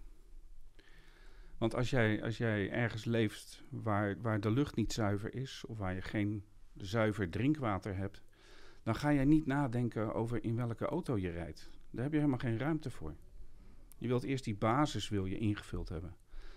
Want 1.63 1.75
als 1.75 1.89
jij, 1.89 2.23
als 2.23 2.37
jij 2.37 2.71
ergens 2.71 3.05
leeft 3.05 3.63
waar, 3.69 4.21
waar 4.21 4.39
de 4.39 4.51
lucht 4.51 4.75
niet 4.75 4.93
zuiver 4.93 5.35
is, 5.35 5.63
of 5.67 5.77
waar 5.77 5.93
je 5.93 6.01
geen 6.01 6.43
zuiver 6.77 7.29
drinkwater 7.29 7.95
hebt, 7.95 8.21
dan 8.81 8.95
ga 8.95 9.09
je 9.09 9.25
niet 9.25 9.45
nadenken 9.45 10.13
over 10.13 10.43
in 10.43 10.55
welke 10.55 10.85
auto 10.85 11.17
je 11.17 11.29
rijdt. 11.29 11.69
Daar 11.91 12.03
heb 12.03 12.11
je 12.11 12.17
helemaal 12.17 12.39
geen 12.39 12.57
ruimte 12.57 12.89
voor. 12.89 13.15
Je 13.97 14.07
wilt 14.07 14.23
eerst 14.23 14.43
die 14.43 14.55
basis 14.55 15.09
wil 15.09 15.25
je 15.25 15.37
ingevuld 15.37 15.89
hebben. 15.89 16.15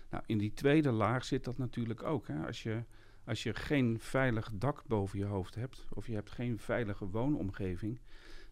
Nou, 0.09 0.23
in 0.25 0.37
die 0.37 0.53
tweede 0.53 0.91
laag 0.91 1.25
zit 1.25 1.43
dat 1.43 1.57
natuurlijk 1.57 2.03
ook. 2.03 2.27
Hè? 2.27 2.45
Als, 2.45 2.63
je, 2.63 2.83
als 3.23 3.43
je 3.43 3.53
geen 3.53 3.99
veilig 3.99 4.51
dak 4.53 4.83
boven 4.87 5.19
je 5.19 5.25
hoofd 5.25 5.55
hebt, 5.55 5.85
of 5.89 6.07
je 6.07 6.13
hebt 6.13 6.31
geen 6.31 6.59
veilige 6.59 7.09
woonomgeving, 7.09 7.99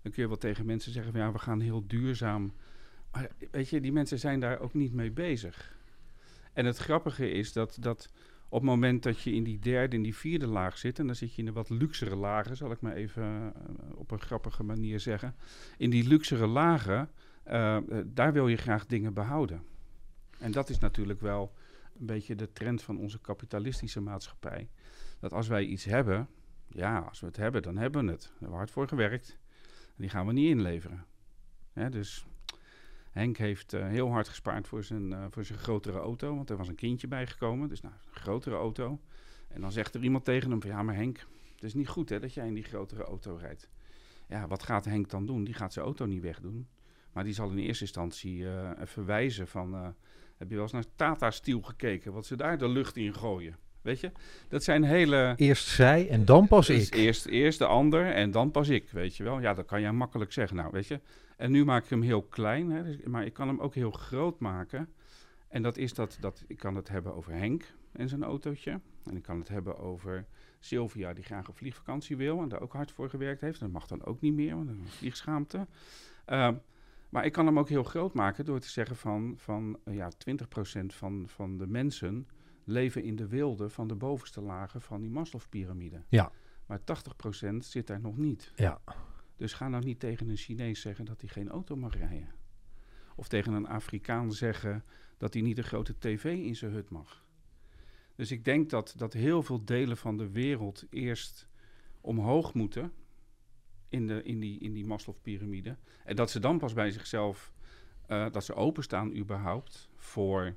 dan 0.01 0.11
kun 0.11 0.21
je 0.21 0.27
wel 0.27 0.37
tegen 0.37 0.65
mensen 0.65 0.91
zeggen 0.91 1.17
ja, 1.17 1.31
we 1.31 1.39
gaan 1.39 1.59
heel 1.59 1.87
duurzaam. 1.87 2.53
Weet 3.51 3.69
je, 3.69 3.81
die 3.81 3.91
mensen 3.91 4.19
zijn 4.19 4.39
daar 4.39 4.59
ook 4.59 4.73
niet 4.73 4.93
mee 4.93 5.11
bezig. 5.11 5.74
En 6.55 6.65
het 6.65 6.77
grappige 6.77 7.29
is 7.29 7.53
dat, 7.53 7.77
dat 7.79 8.09
op 8.49 8.61
het 8.61 8.69
moment 8.69 9.03
dat 9.03 9.21
je 9.21 9.33
in 9.33 9.43
die 9.43 9.59
derde 9.59 9.95
en 9.95 10.01
die 10.01 10.15
vierde 10.15 10.47
laag 10.47 10.77
zit, 10.77 10.99
en 10.99 11.05
dan 11.05 11.15
zit 11.15 11.33
je 11.33 11.39
in 11.39 11.45
de 11.45 11.51
wat 11.51 11.69
luxere 11.69 12.15
lagen, 12.15 12.57
zal 12.57 12.71
ik 12.71 12.81
maar 12.81 12.93
even 12.93 13.23
uh, 13.23 13.51
op 13.95 14.11
een 14.11 14.21
grappige 14.21 14.63
manier 14.63 14.99
zeggen. 14.99 15.35
In 15.77 15.89
die 15.89 16.07
luxere 16.07 16.47
lagen, 16.47 17.09
uh, 17.47 17.77
uh, 17.89 17.97
daar 18.05 18.33
wil 18.33 18.47
je 18.47 18.57
graag 18.57 18.85
dingen 18.85 19.13
behouden. 19.13 19.63
En 20.39 20.51
dat 20.51 20.69
is 20.69 20.79
natuurlijk 20.79 21.21
wel 21.21 21.53
een 21.99 22.05
beetje 22.05 22.35
de 22.35 22.51
trend 22.51 22.81
van 22.81 22.97
onze 22.97 23.19
kapitalistische 23.19 24.01
maatschappij. 24.01 24.69
Dat 25.19 25.33
als 25.33 25.47
wij 25.47 25.65
iets 25.65 25.85
hebben, 25.85 26.27
ja, 26.67 26.99
als 26.99 27.19
we 27.19 27.25
het 27.25 27.37
hebben, 27.37 27.61
dan 27.61 27.77
hebben 27.77 28.05
we 28.05 28.11
het. 28.11 28.21
Daar 28.21 28.39
hebben 28.39 28.57
hard 28.57 28.71
voor 28.71 28.87
gewerkt. 28.87 29.37
En 29.85 30.01
die 30.01 30.09
gaan 30.09 30.25
we 30.25 30.33
niet 30.33 30.49
inleveren. 30.49 31.05
Dus 31.89 32.25
Henk 33.15 33.37
heeft 33.37 33.73
uh, 33.73 33.87
heel 33.87 34.11
hard 34.11 34.27
gespaard 34.27 34.67
voor 34.67 34.83
zijn, 34.83 35.11
uh, 35.11 35.25
voor 35.29 35.43
zijn 35.43 35.59
grotere 35.59 35.99
auto. 35.99 36.35
Want 36.35 36.49
er 36.49 36.57
was 36.57 36.67
een 36.67 36.75
kindje 36.75 37.07
bijgekomen. 37.07 37.69
Dus 37.69 37.81
nou, 37.81 37.93
een 37.93 38.21
grotere 38.21 38.55
auto. 38.55 38.99
En 39.47 39.61
dan 39.61 39.71
zegt 39.71 39.95
er 39.95 40.03
iemand 40.03 40.25
tegen 40.25 40.49
hem 40.49 40.61
van... 40.61 40.69
Ja, 40.69 40.83
maar 40.83 40.95
Henk, 40.95 41.25
het 41.53 41.63
is 41.63 41.73
niet 41.73 41.87
goed 41.87 42.09
hè, 42.09 42.19
dat 42.19 42.33
jij 42.33 42.47
in 42.47 42.53
die 42.53 42.63
grotere 42.63 43.03
auto 43.03 43.35
rijdt. 43.35 43.69
Ja, 44.27 44.47
wat 44.47 44.63
gaat 44.63 44.85
Henk 44.85 45.09
dan 45.09 45.25
doen? 45.25 45.43
Die 45.43 45.53
gaat 45.53 45.73
zijn 45.73 45.85
auto 45.85 46.05
niet 46.05 46.21
wegdoen. 46.21 46.67
Maar 47.13 47.23
die 47.23 47.33
zal 47.33 47.49
in 47.49 47.57
eerste 47.57 47.83
instantie 47.83 48.37
uh, 48.37 48.69
even 48.81 49.05
wijzen 49.05 49.47
van... 49.47 49.73
heb 50.37 50.49
je 50.49 50.55
wel 50.55 50.63
eens 50.63 50.71
naar 50.71 50.85
Tata 50.95 51.31
Steel 51.31 51.61
gekeken? 51.61 52.13
Wat 52.13 52.25
ze 52.25 52.35
daar 52.35 52.57
de 52.57 52.69
lucht 52.69 52.97
in 52.97 53.13
gooien. 53.13 53.55
Weet 53.81 53.99
je? 53.99 54.11
Dat 54.47 54.63
zijn 54.63 54.83
hele... 54.83 55.33
Eerst 55.35 55.67
zij 55.67 56.09
en 56.09 56.25
dan 56.25 56.47
pas 56.47 56.67
dus 56.67 56.87
ik. 56.87 56.95
Eerst, 56.95 57.25
eerst 57.25 57.59
de 57.59 57.65
ander 57.65 58.11
en 58.11 58.31
dan 58.31 58.51
pas 58.51 58.69
ik, 58.69 58.89
weet 58.89 59.15
je 59.17 59.23
wel. 59.23 59.39
Ja, 59.39 59.53
dat 59.53 59.65
kan 59.65 59.81
jij 59.81 59.91
makkelijk 59.91 60.31
zeggen. 60.31 60.57
Nou, 60.57 60.69
weet 60.71 60.87
je. 60.87 60.99
En 61.35 61.51
nu 61.51 61.65
maak 61.65 61.83
ik 61.83 61.89
hem 61.89 62.01
heel 62.01 62.23
klein, 62.23 62.71
hè, 62.71 62.83
dus- 62.83 63.03
maar 63.03 63.25
ik 63.25 63.33
kan 63.33 63.47
hem 63.47 63.59
ook 63.59 63.75
heel 63.75 63.91
groot 63.91 64.39
maken. 64.39 64.89
En 65.47 65.61
dat 65.61 65.77
is 65.77 65.93
dat, 65.93 66.17
dat 66.19 66.43
ik 66.47 66.57
kan 66.57 66.75
het 66.75 66.87
hebben 66.87 67.15
over 67.15 67.33
Henk 67.33 67.73
en 67.91 68.09
zijn 68.09 68.23
autootje. 68.23 68.79
En 69.03 69.15
ik 69.15 69.23
kan 69.23 69.39
het 69.39 69.47
hebben 69.47 69.77
over 69.77 70.25
Sylvia, 70.59 71.13
die 71.13 71.23
graag 71.23 71.49
op 71.49 71.57
vliegvakantie 71.57 72.17
wil 72.17 72.41
en 72.41 72.49
daar 72.49 72.61
ook 72.61 72.73
hard 72.73 72.91
voor 72.91 73.09
gewerkt 73.09 73.41
heeft. 73.41 73.59
Dat 73.59 73.71
mag 73.71 73.87
dan 73.87 74.05
ook 74.05 74.21
niet 74.21 74.33
meer, 74.33 74.55
want 74.55 74.67
dan 74.67 74.79
is 74.85 74.93
vliegschaamte. 74.93 75.67
Uh, 76.27 76.49
maar 77.09 77.25
ik 77.25 77.31
kan 77.31 77.45
hem 77.45 77.59
ook 77.59 77.69
heel 77.69 77.83
groot 77.83 78.13
maken 78.13 78.45
door 78.45 78.59
te 78.59 78.69
zeggen 78.69 78.95
van, 78.95 79.33
van 79.37 79.79
ja, 79.85 80.11
20% 80.17 80.85
van, 80.85 81.23
van 81.27 81.57
de 81.57 81.67
mensen 81.67 82.27
leven 82.63 83.03
in 83.03 83.15
de 83.15 83.27
wilde 83.27 83.69
van 83.69 83.87
de 83.87 83.95
bovenste 83.95 84.41
lagen 84.41 84.81
van 84.81 85.01
die 85.01 85.09
Maslow-pyramide. 85.09 86.01
Ja. 86.07 86.31
Maar 86.65 86.79
80% 86.79 87.55
zit 87.65 87.87
daar 87.87 88.01
nog 88.01 88.17
niet. 88.17 88.51
Ja. 88.55 88.81
Dus 89.35 89.53
ga 89.53 89.67
nou 89.67 89.83
niet 89.83 89.99
tegen 89.99 90.29
een 90.29 90.37
Chinees 90.37 90.81
zeggen 90.81 91.05
dat 91.05 91.21
hij 91.21 91.29
geen 91.29 91.49
auto 91.49 91.75
mag 91.75 91.97
rijden. 91.97 92.33
Of 93.15 93.27
tegen 93.27 93.53
een 93.53 93.67
Afrikaan 93.67 94.33
zeggen 94.33 94.83
dat 95.17 95.33
hij 95.33 95.43
niet 95.43 95.57
een 95.57 95.63
grote 95.63 95.97
tv 95.97 96.25
in 96.25 96.55
zijn 96.55 96.71
hut 96.71 96.89
mag. 96.89 97.25
Dus 98.15 98.31
ik 98.31 98.45
denk 98.45 98.69
dat, 98.69 98.93
dat 98.97 99.13
heel 99.13 99.43
veel 99.43 99.65
delen 99.65 99.97
van 99.97 100.17
de 100.17 100.29
wereld 100.29 100.85
eerst 100.89 101.47
omhoog 102.01 102.53
moeten 102.53 102.91
in, 103.89 104.07
de, 104.07 104.23
in 104.23 104.39
die, 104.39 104.59
in 104.59 104.73
die 104.73 104.85
Maslow-pyramide. 104.85 105.77
En 106.03 106.15
dat 106.15 106.31
ze 106.31 106.39
dan 106.39 106.57
pas 106.57 106.73
bij 106.73 106.91
zichzelf, 106.91 107.53
uh, 108.07 108.31
dat 108.31 108.45
ze 108.45 108.53
openstaan 108.53 109.15
überhaupt 109.15 109.89
voor, 109.95 110.55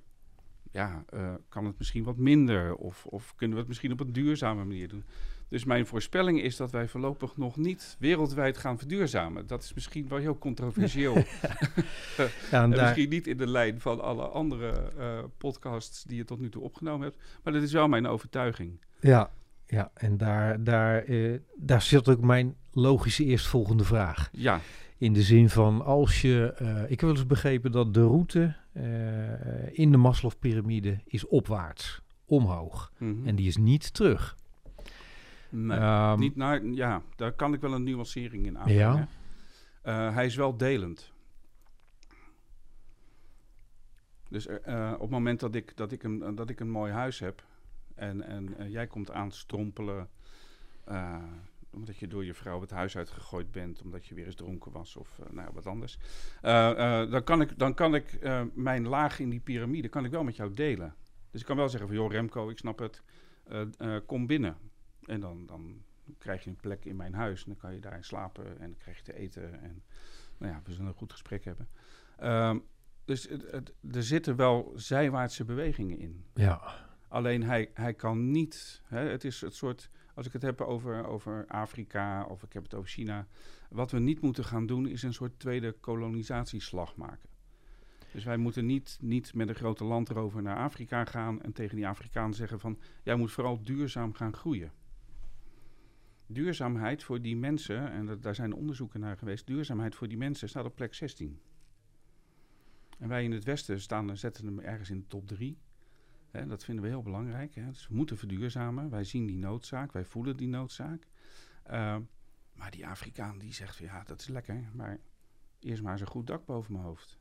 ja, 0.72 1.04
uh, 1.14 1.34
kan 1.48 1.64
het 1.64 1.78
misschien 1.78 2.04
wat 2.04 2.16
minder? 2.16 2.74
Of, 2.74 3.06
of 3.06 3.34
kunnen 3.34 3.54
we 3.54 3.60
het 3.60 3.68
misschien 3.68 3.92
op 3.92 4.00
een 4.00 4.12
duurzame 4.12 4.64
manier 4.64 4.88
doen? 4.88 5.04
Dus 5.48 5.64
mijn 5.64 5.86
voorspelling 5.86 6.42
is 6.42 6.56
dat 6.56 6.70
wij 6.70 6.88
voorlopig 6.88 7.36
nog 7.36 7.56
niet 7.56 7.96
wereldwijd 7.98 8.58
gaan 8.58 8.78
verduurzamen. 8.78 9.46
Dat 9.46 9.62
is 9.62 9.74
misschien 9.74 10.08
wel 10.08 10.18
heel 10.18 10.38
controversieel. 10.38 11.14
ja, 12.50 12.62
en, 12.62 12.70
daar... 12.70 12.70
misschien 12.70 13.08
niet 13.08 13.26
in 13.26 13.36
de 13.36 13.46
lijn 13.46 13.80
van 13.80 14.00
alle 14.00 14.22
andere 14.22 14.92
uh, 14.98 15.18
podcasts 15.38 16.02
die 16.02 16.16
je 16.16 16.24
tot 16.24 16.40
nu 16.40 16.48
toe 16.48 16.62
opgenomen 16.62 17.06
hebt. 17.06 17.22
Maar 17.42 17.52
dat 17.52 17.62
is 17.62 17.72
wel 17.72 17.88
mijn 17.88 18.06
overtuiging. 18.06 18.80
Ja, 19.00 19.30
ja 19.66 19.90
en 19.94 20.16
daar, 20.16 20.64
daar, 20.64 21.08
uh, 21.08 21.38
daar 21.56 21.82
zit 21.82 22.08
ook 22.08 22.20
mijn 22.20 22.56
logische 22.72 23.24
eerstvolgende 23.24 23.84
vraag. 23.84 24.28
Ja. 24.32 24.60
In 24.98 25.12
de 25.12 25.22
zin 25.22 25.48
van 25.48 25.84
als 25.84 26.22
je. 26.22 26.56
Uh, 26.62 26.82
ik 26.82 26.90
heb 26.90 27.00
wel 27.00 27.10
eens 27.10 27.26
begrepen 27.26 27.72
dat 27.72 27.94
de 27.94 28.02
route 28.02 28.56
in 29.72 29.90
de 29.90 29.96
Maslow-pyramide 29.96 31.00
is 31.04 31.26
opwaarts, 31.26 32.02
omhoog. 32.24 32.92
Mm 32.98 33.12
-hmm. 33.12 33.26
En 33.26 33.36
die 33.36 33.46
is 33.46 33.56
niet 33.56 33.94
terug. 33.94 34.36
Nee, 35.50 35.78
um, 35.78 36.18
niet 36.18 36.36
naar, 36.36 36.64
ja, 36.64 37.02
daar 37.16 37.32
kan 37.32 37.54
ik 37.54 37.60
wel 37.60 37.72
een 37.72 37.82
nuancering 37.82 38.46
in 38.46 38.58
aanbrengen. 38.58 39.08
Ja. 39.84 40.08
Uh, 40.08 40.14
hij 40.14 40.26
is 40.26 40.36
wel 40.36 40.56
delend. 40.56 41.12
Dus 44.28 44.48
op 44.48 45.00
het 45.00 45.10
moment 45.10 45.40
dat 45.40 45.54
ik, 45.54 45.76
dat, 45.76 45.92
ik 45.92 46.02
een, 46.02 46.34
dat 46.34 46.50
ik 46.50 46.60
een 46.60 46.70
mooi 46.70 46.92
huis 46.92 47.18
heb 47.18 47.44
en, 47.94 48.22
en 48.22 48.70
jij 48.70 48.86
komt 48.86 49.10
aanstrompelen 49.10 50.08
omdat 51.78 51.96
je 51.96 52.06
door 52.06 52.24
je 52.24 52.34
vrouw 52.34 52.60
het 52.60 52.70
huis 52.70 52.96
uitgegooid 52.96 53.50
bent, 53.50 53.82
omdat 53.82 54.06
je 54.06 54.14
weer 54.14 54.26
eens 54.26 54.34
dronken 54.34 54.72
was 54.72 54.96
of 54.96 55.20
nou, 55.30 55.50
wat 55.52 55.66
anders, 55.66 55.98
dan 57.10 57.24
kan 57.24 57.40
ik, 57.40 57.58
dan 57.58 57.74
kan 57.74 57.94
ik 57.94 58.18
mijn 58.54 58.88
laag 58.88 59.18
in 59.18 59.30
die 59.30 59.40
piramide 59.40 59.88
kan 59.88 60.04
ik 60.04 60.10
wel 60.10 60.24
met 60.24 60.36
jou 60.36 60.54
delen. 60.54 60.94
Dus 61.30 61.40
ik 61.40 61.46
kan 61.46 61.56
wel 61.56 61.68
zeggen 61.68 61.88
van 61.88 61.98
joh 61.98 62.10
Remco, 62.10 62.50
ik 62.50 62.58
snap 62.58 62.78
het, 62.78 63.02
kom 64.06 64.26
binnen. 64.26 64.56
En 65.04 65.20
dan, 65.20 65.46
dan 65.46 65.82
krijg 66.18 66.44
je 66.44 66.50
een 66.50 66.56
plek 66.56 66.84
in 66.84 66.96
mijn 66.96 67.14
huis. 67.14 67.40
En 67.40 67.46
dan 67.46 67.56
kan 67.56 67.74
je 67.74 67.80
daar 67.80 68.04
slapen 68.04 68.46
en 68.46 68.70
dan 68.70 68.78
krijg 68.78 68.96
je 68.96 69.02
te 69.02 69.14
eten. 69.14 69.60
En 69.60 69.82
nou 70.38 70.52
ja, 70.52 70.60
we 70.64 70.72
zullen 70.72 70.86
een 70.86 70.94
goed 70.94 71.12
gesprek 71.12 71.44
hebben. 71.44 71.68
Um, 72.22 72.64
dus 73.04 73.28
het, 73.28 73.50
het, 73.50 73.74
er 73.92 74.02
zitten 74.02 74.36
wel 74.36 74.72
zijwaartse 74.74 75.44
bewegingen 75.44 75.98
in. 75.98 76.24
Ja. 76.34 76.86
Alleen 77.08 77.42
hij, 77.42 77.70
hij 77.74 77.94
kan 77.94 78.30
niet. 78.30 78.82
Hè, 78.84 79.08
het 79.08 79.24
is 79.24 79.40
het 79.40 79.54
soort. 79.54 79.90
Als 80.18 80.26
ik 80.26 80.32
het 80.32 80.42
heb 80.42 80.60
over, 80.60 81.06
over 81.06 81.46
Afrika 81.46 82.24
of 82.24 82.42
ik 82.42 82.52
heb 82.52 82.62
het 82.62 82.74
over 82.74 82.88
China. 82.88 83.26
Wat 83.70 83.90
we 83.90 83.98
niet 83.98 84.20
moeten 84.20 84.44
gaan 84.44 84.66
doen 84.66 84.86
is 84.86 85.02
een 85.02 85.12
soort 85.14 85.38
tweede 85.38 85.72
kolonisatieslag 85.72 86.96
maken. 86.96 87.28
Dus 88.12 88.24
wij 88.24 88.36
moeten 88.36 88.66
niet, 88.66 88.98
niet 89.00 89.34
met 89.34 89.48
een 89.48 89.54
grote 89.54 89.84
landrover 89.84 90.42
naar 90.42 90.56
Afrika 90.56 91.04
gaan 91.04 91.42
en 91.42 91.52
tegen 91.52 91.76
die 91.76 91.86
Afrikaan 91.86 92.34
zeggen 92.34 92.60
van 92.60 92.78
jij 93.02 93.16
moet 93.16 93.32
vooral 93.32 93.62
duurzaam 93.62 94.12
gaan 94.12 94.34
groeien 94.34 94.72
duurzaamheid 96.26 97.02
voor 97.02 97.20
die 97.20 97.36
mensen, 97.36 97.90
en 97.90 98.20
daar 98.20 98.34
zijn 98.34 98.54
onderzoeken 98.54 99.00
naar 99.00 99.16
geweest, 99.16 99.46
duurzaamheid 99.46 99.94
voor 99.94 100.08
die 100.08 100.16
mensen 100.16 100.48
staat 100.48 100.64
op 100.64 100.74
plek 100.74 100.94
16. 100.94 101.40
En 102.98 103.08
wij 103.08 103.24
in 103.24 103.32
het 103.32 103.44
Westen 103.44 103.80
staan, 103.80 104.16
zetten 104.16 104.46
hem 104.46 104.58
ergens 104.58 104.90
in 104.90 104.98
de 104.98 105.06
top 105.06 105.26
3. 105.26 105.58
Hè, 106.30 106.46
dat 106.46 106.64
vinden 106.64 106.84
we 106.84 106.90
heel 106.90 107.02
belangrijk. 107.02 107.54
Hè. 107.54 107.66
Dus 107.66 107.88
we 107.88 107.94
moeten 107.94 108.18
verduurzamen. 108.18 108.90
Wij 108.90 109.04
zien 109.04 109.26
die 109.26 109.38
noodzaak, 109.38 109.92
wij 109.92 110.04
voelen 110.04 110.36
die 110.36 110.48
noodzaak. 110.48 111.06
Uh, 111.70 111.96
maar 112.52 112.70
die 112.70 112.86
Afrikaan 112.86 113.38
die 113.38 113.52
zegt 113.52 113.76
van 113.76 113.86
ja, 113.86 114.02
dat 114.02 114.20
is 114.20 114.28
lekker, 114.28 114.70
maar 114.72 114.98
eerst 115.58 115.82
maar 115.82 115.92
eens 115.92 116.00
een 116.00 116.06
goed 116.06 116.26
dak 116.26 116.44
boven 116.44 116.72
mijn 116.72 116.84
hoofd. 116.84 117.18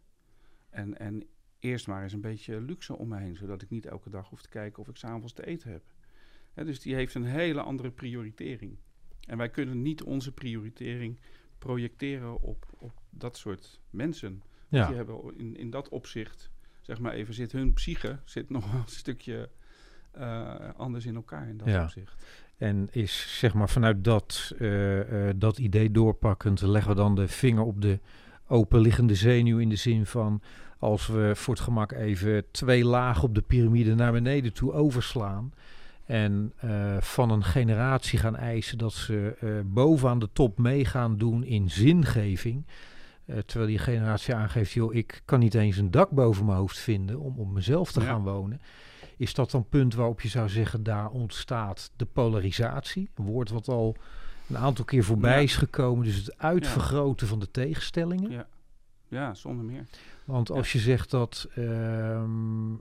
En, 0.69 0.97
en 0.99 1.27
eerst 1.59 1.87
maar 1.87 2.03
eens 2.03 2.13
een 2.13 2.21
beetje 2.21 2.61
luxe 2.61 2.97
om 2.97 3.07
me 3.07 3.17
heen, 3.17 3.35
zodat 3.35 3.61
ik 3.61 3.69
niet 3.69 3.85
elke 3.85 4.09
dag 4.09 4.29
hoef 4.29 4.41
te 4.41 4.49
kijken 4.49 4.81
of 4.81 4.87
ik 4.87 4.97
s'avonds 4.97 5.33
te 5.33 5.45
eten 5.45 5.71
heb. 5.71 5.83
Hè, 6.53 6.65
dus 6.65 6.79
die 6.79 6.95
heeft 6.95 7.13
een 7.13 7.23
hele 7.23 7.61
andere 7.61 7.91
prioritering. 7.91 8.77
En 9.27 9.37
wij 9.37 9.49
kunnen 9.49 9.81
niet 9.81 10.03
onze 10.03 10.33
prioritering 10.33 11.19
projecteren 11.57 12.41
op, 12.41 12.65
op 12.77 13.01
dat 13.09 13.37
soort 13.37 13.81
mensen. 13.89 14.43
Ja. 14.67 14.87
Die 14.87 14.95
hebben 14.95 15.37
in, 15.37 15.55
in 15.55 15.69
dat 15.69 15.89
opzicht, 15.89 16.51
zeg 16.87 16.99
maar 16.99 17.13
even, 17.13 17.33
zit 17.33 17.51
hun 17.51 17.73
psyche 17.73 18.19
zit 18.23 18.49
nog 18.49 18.73
een 18.73 18.83
stukje 18.85 19.49
uh, 20.19 20.49
anders 20.77 21.05
in 21.05 21.15
elkaar 21.15 21.49
in 21.49 21.57
dat 21.57 21.67
ja. 21.67 21.83
opzicht. 21.83 22.25
En 22.57 22.87
is 22.91 23.37
zeg 23.39 23.53
maar 23.53 23.69
vanuit 23.69 24.03
dat, 24.03 24.53
uh, 24.59 25.27
uh, 25.27 25.29
dat 25.35 25.57
idee 25.57 25.91
doorpakkend, 25.91 26.61
leggen 26.61 26.91
we 26.91 26.97
dan 26.97 27.15
de 27.15 27.27
vinger 27.27 27.63
op 27.63 27.81
de 27.81 27.99
openliggende 28.47 29.15
zenuw 29.15 29.57
in 29.57 29.69
de 29.69 29.75
zin 29.75 30.05
van 30.05 30.41
als 30.79 31.07
we 31.07 31.31
voor 31.35 31.53
het 31.53 31.63
gemak 31.63 31.91
even 31.91 32.43
twee 32.51 32.85
lagen 32.85 33.23
op 33.23 33.35
de 33.35 33.41
piramide 33.41 33.95
naar 33.95 34.11
beneden 34.11 34.53
toe 34.53 34.73
overslaan. 34.73 35.53
En 36.05 36.53
uh, 36.65 36.97
van 36.99 37.29
een 37.29 37.43
generatie 37.43 38.19
gaan 38.19 38.35
eisen 38.35 38.77
dat 38.77 38.93
ze 38.93 39.35
bovenaan 39.65 40.19
de 40.19 40.29
top 40.33 40.57
mee 40.57 40.85
gaan 40.85 41.17
doen 41.17 41.43
in 41.43 41.69
zingeving. 41.69 42.65
Uh, 43.27 43.37
terwijl 43.37 43.69
die 43.69 43.79
generatie 43.79 44.35
aangeeft, 44.35 44.71
joh, 44.71 44.93
ik 44.93 45.21
kan 45.25 45.39
niet 45.39 45.53
eens 45.53 45.77
een 45.77 45.91
dak 45.91 46.09
boven 46.09 46.45
mijn 46.45 46.57
hoofd 46.57 46.77
vinden 46.77 47.19
om 47.19 47.37
op 47.37 47.51
mezelf 47.51 47.91
te 47.91 47.99
ja. 47.99 48.05
gaan 48.05 48.23
wonen. 48.23 48.61
Is 49.17 49.33
dat 49.33 49.51
dan 49.51 49.69
punt 49.69 49.93
waarop 49.93 50.21
je 50.21 50.27
zou 50.27 50.49
zeggen, 50.49 50.83
daar 50.83 51.09
ontstaat 51.09 51.91
de 51.95 52.05
polarisatie? 52.05 53.09
Een 53.15 53.25
woord 53.25 53.49
wat 53.49 53.67
al 53.67 53.95
een 54.49 54.57
aantal 54.57 54.85
keer 54.85 55.03
voorbij 55.03 55.35
ja. 55.35 55.43
is 55.43 55.55
gekomen. 55.55 56.05
Dus 56.05 56.15
het 56.15 56.37
uitvergroten 56.37 57.25
ja. 57.25 57.31
van 57.31 57.39
de 57.39 57.51
tegenstellingen. 57.51 58.31
Ja. 58.31 58.47
ja, 59.07 59.33
zonder 59.33 59.65
meer. 59.65 59.85
Want 60.25 60.51
als 60.51 60.71
je 60.71 60.79
zegt 60.79 61.11
dat 61.11 61.47
uh, 61.49 61.55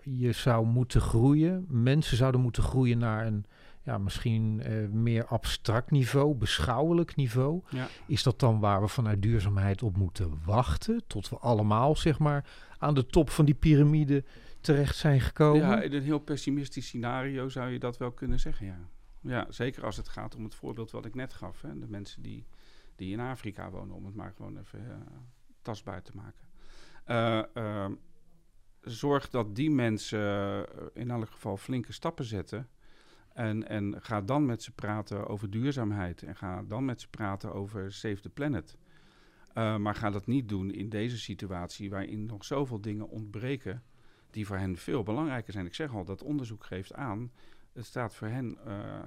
je 0.03 0.33
zou 0.33 0.67
moeten 0.67 1.01
groeien, 1.01 1.67
mensen 1.69 2.17
zouden 2.17 2.41
moeten 2.41 2.63
groeien 2.63 2.99
naar 2.99 3.27
een 3.27 3.47
ja, 3.87 3.99
misschien 3.99 4.63
uh, 4.67 4.89
meer 4.89 5.27
abstract 5.27 5.91
niveau, 5.91 6.35
beschouwelijk 6.35 7.17
niveau. 7.17 7.63
Ja. 7.69 7.89
Is 8.07 8.23
dat 8.23 8.41
dan 8.41 8.61
waar 8.61 8.81
we 8.81 8.89
vanuit 8.89 9.23
duurzaamheid 9.23 9.83
op 9.83 9.97
moeten 9.97 10.39
wachten? 10.45 11.03
Tot 11.07 11.29
we 11.29 11.37
allemaal, 11.37 11.97
zeg 11.97 12.19
maar, 12.19 12.51
aan 12.79 12.95
de 12.95 13.07
top 13.07 13.31
van 13.31 13.45
die 13.45 13.55
piramide 13.55 14.25
terecht 14.61 14.97
zijn 14.97 15.21
gekomen? 15.21 15.61
Ja, 15.61 15.81
in 15.81 15.93
een 15.93 16.03
heel 16.03 16.19
pessimistisch 16.19 16.87
scenario 16.87 17.49
zou 17.49 17.71
je 17.71 17.79
dat 17.79 17.99
wel 17.99 18.13
kunnen 18.13 18.41
zeggen, 18.41 18.67
ja. 18.67 18.79
Ja, 19.21 19.47
zeker 19.49 19.85
als 19.85 19.97
het 19.97 20.09
gaat 20.09 20.35
om 20.35 20.45
het 20.45 20.55
voorbeeld 20.55 20.91
wat 20.91 21.05
ik 21.05 21.15
net 21.15 21.33
gaf. 21.33 21.63
Hè. 21.63 21.79
De 21.79 21.89
mensen 21.89 22.23
die, 22.23 22.47
die 22.97 23.13
in 23.13 23.21
Afrika 23.21 23.71
wonen, 23.71 23.95
om 23.95 24.05
het 24.05 24.15
maar 24.15 24.33
gewoon 24.37 24.59
even 24.59 24.81
uh, 24.81 24.95
tastbaar 25.63 26.03
te 26.03 26.13
maken. 26.15 26.49
Uh, 27.07 27.43
uh, 27.65 27.87
zorg 28.81 29.31
dat 29.31 29.55
die 29.55 29.71
mensen 29.71 30.67
in 30.95 31.11
elk 31.11 31.31
geval 31.31 31.57
flinke 31.57 31.93
stappen 31.93 32.25
zetten. 32.25 32.69
En, 33.37 33.69
en 33.69 33.95
ga 34.03 34.21
dan 34.21 34.47
met 34.47 34.63
ze 34.63 34.73
praten 34.73 35.27
over 35.27 35.51
duurzaamheid. 35.51 36.23
En 36.23 36.37
ga 36.37 36.63
dan 36.63 36.85
met 36.85 37.01
ze 37.01 37.09
praten 37.09 37.53
over 37.53 37.93
Save 37.93 38.21
the 38.21 38.29
Planet. 38.29 38.77
maar 39.55 39.95
ga 39.95 40.11
dat 40.11 40.27
niet 40.27 40.49
doen 40.49 40.71
in 40.71 40.89
deze 40.89 41.19
situatie 41.19 41.91
waarin 41.91 42.27
nog 42.27 42.45
zoveel 42.45 42.81
dingen 42.81 43.09
ontbreken 43.09 43.83
die 44.31 44.47
voor 44.47 44.57
hen 44.57 44.77
veel 44.77 45.03
belangrijker 45.03 45.53
zijn. 45.53 45.67
Ik 45.67 45.75
zeg 45.75 45.95
al, 45.95 46.05
dat 46.05 46.23
onderzoek 46.23 46.65
geeft 46.65 46.95
aan. 46.95 47.31
Het 47.73 47.85
staat 47.85 48.15
voor 48.15 48.29
hen 48.29 48.59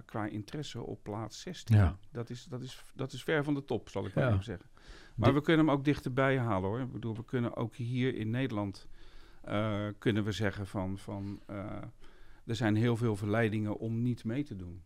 qua 0.06 0.26
interesse 0.26 0.82
op 0.82 1.04
plaats 1.04 1.42
16. 1.42 1.76
Ja. 1.76 1.98
Dat, 2.12 2.30
is, 2.30 2.44
dat, 2.44 2.62
is, 2.62 2.84
dat 2.96 3.14
is 3.14 3.24
ver 3.24 3.44
van 3.44 3.54
de 3.54 3.66
top, 3.66 3.90
zal 3.90 4.06
ik 4.06 4.14
maar 4.14 4.34
ja. 4.34 4.42
zeggen. 4.42 4.70
Maar 5.16 5.34
we 5.34 5.42
kunnen 5.42 5.66
hem 5.66 5.76
ook 5.76 5.84
dichterbij 5.84 6.38
halen 6.38 6.70
hoor. 6.70 6.80
Ik 6.80 6.92
bedoel, 6.92 7.16
we 7.16 7.26
kunnen 7.26 7.56
ook 7.56 7.76
hier 7.76 8.16
in 8.16 8.30
Nederland 8.30 8.88
uh, 9.48 9.88
kunnen 9.98 10.24
we 10.24 10.32
zeggen 10.32 10.68
van, 10.68 10.98
van 10.98 11.42
er 12.50 12.56
zijn 12.56 12.76
heel 12.76 12.98
veel 12.98 13.16
verleidingen 13.16 13.78
om 13.78 14.02
niet 14.02 14.24
mee 14.24 14.44
te 14.44 14.56
doen. 14.56 14.82